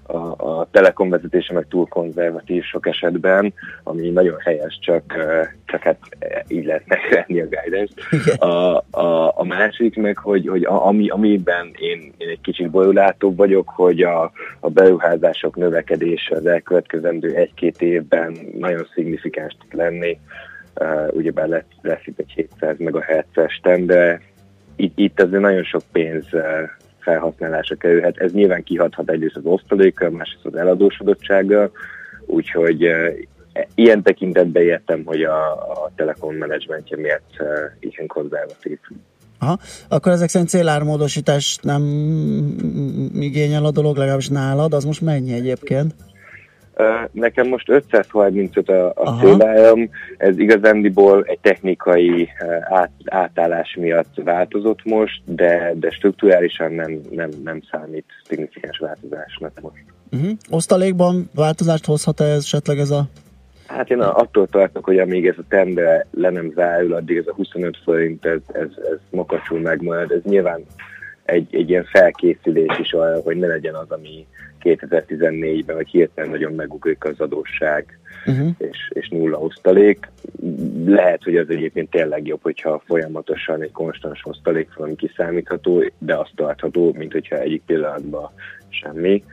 [0.07, 0.17] a,
[0.49, 3.53] a Telekom vezetése meg túl konzervatív sok esetben,
[3.83, 5.03] ami nagyon helyes, csak,
[5.65, 5.97] csak hát
[6.47, 7.93] így lehet megvenni a guidance
[8.45, 13.69] a, a, a másik meg, hogy, hogy ami, amiben én, én egy kicsit bolyulátóbb vagyok,
[13.69, 20.19] hogy a, a beruházások növekedése az elkövetkezendő egy-két évben nagyon szignifikáns tud lenni.
[20.79, 24.21] Uh, ugyebár lesz, lesz itt egy 700 MHz-es de
[24.75, 26.25] itt, itt azért nagyon sok pénz
[27.05, 28.17] felhasználásra kerülhet.
[28.17, 31.71] Ez nyilván kihathat egyrészt az osztalékkal, másrészt az eladósodottsággal,
[32.25, 33.19] úgyhogy uh,
[33.75, 37.47] ilyen tekintetben értem, hogy a, a Telekom menedzsmentje miért uh,
[37.79, 38.79] ilyen konzervatív.
[39.39, 39.57] Aha,
[39.87, 41.83] akkor ezek szerint célármódosítást nem
[43.19, 45.93] igényel a dolog, legalábbis nálad, az most mennyi egyébként?
[47.11, 52.29] Nekem most 535 a, a célárom, ez igazándiból egy technikai
[52.69, 59.83] át, átállás miatt változott most, de, de strukturálisan nem, nem, nem számít szignifikáns változásnak most.
[60.11, 60.31] Uh-huh.
[60.49, 63.05] Osztalékban változást hozhat -e esetleg ez a
[63.67, 67.33] Hát én attól tartok, hogy amíg ez a tendre le nem zárul, addig ez a
[67.33, 70.11] 25 forint, ez, ez, ez mokacsul megmarad.
[70.11, 70.63] Ez nyilván
[71.25, 74.25] egy, egy ilyen felkészülés is arra, hogy ne legyen az, ami
[74.61, 78.49] 2014-ben, hogy hirtelen nagyon megugrik az adósság, uh-huh.
[78.57, 80.11] és, és nulla osztalék.
[80.85, 86.31] Lehet, hogy az egyébként tényleg jobb, hogyha folyamatosan egy konstans osztalék van kiszámítható, de azt
[86.35, 88.31] tartható, mint hogyha egyik pillanatban
[88.69, 89.23] semmi.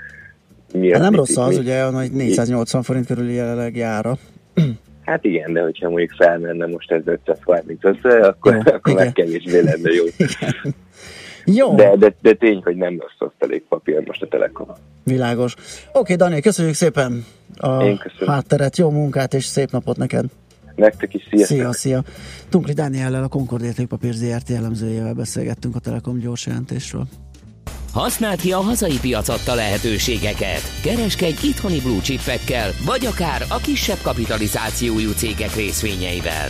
[0.73, 4.17] Miért hát nem rossz az, ugye, hogy 480 forint körül jelenleg jára.
[5.03, 9.61] Hát igen, de hogyha mondjuk felmenne most ez 530 össze, akkor, ja, akkor meg kevésbé
[9.61, 10.05] lenne jó.
[11.45, 11.75] Jó.
[11.75, 14.67] De, de, de tény, hogy nem lesz papír most a Telekom.
[15.05, 15.55] Világos.
[15.93, 17.25] Oké, Dani, köszönjük szépen
[17.57, 18.35] a Én köszönöm.
[18.35, 20.25] hátteret, jó munkát és szép napot neked.
[20.75, 21.57] Nektek is, sziasztok.
[21.57, 22.03] Szia, szia.
[22.49, 27.07] Tunkli Dániellel, a Concord Értékpapír ZRT jellemzőjével beszélgettünk a Telekom gyors jelentésről.
[27.93, 30.61] Használd ki a hazai piac adta lehetőségeket.
[30.83, 36.49] Kereskedj itthoni blue chipekkel, vagy akár a kisebb kapitalizációjú cégek részvényeivel.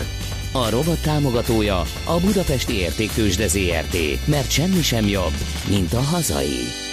[0.55, 5.35] A rovat támogatója a Budapesti Értéktősde ZRT, mert semmi sem jobb,
[5.69, 6.92] mint a hazai.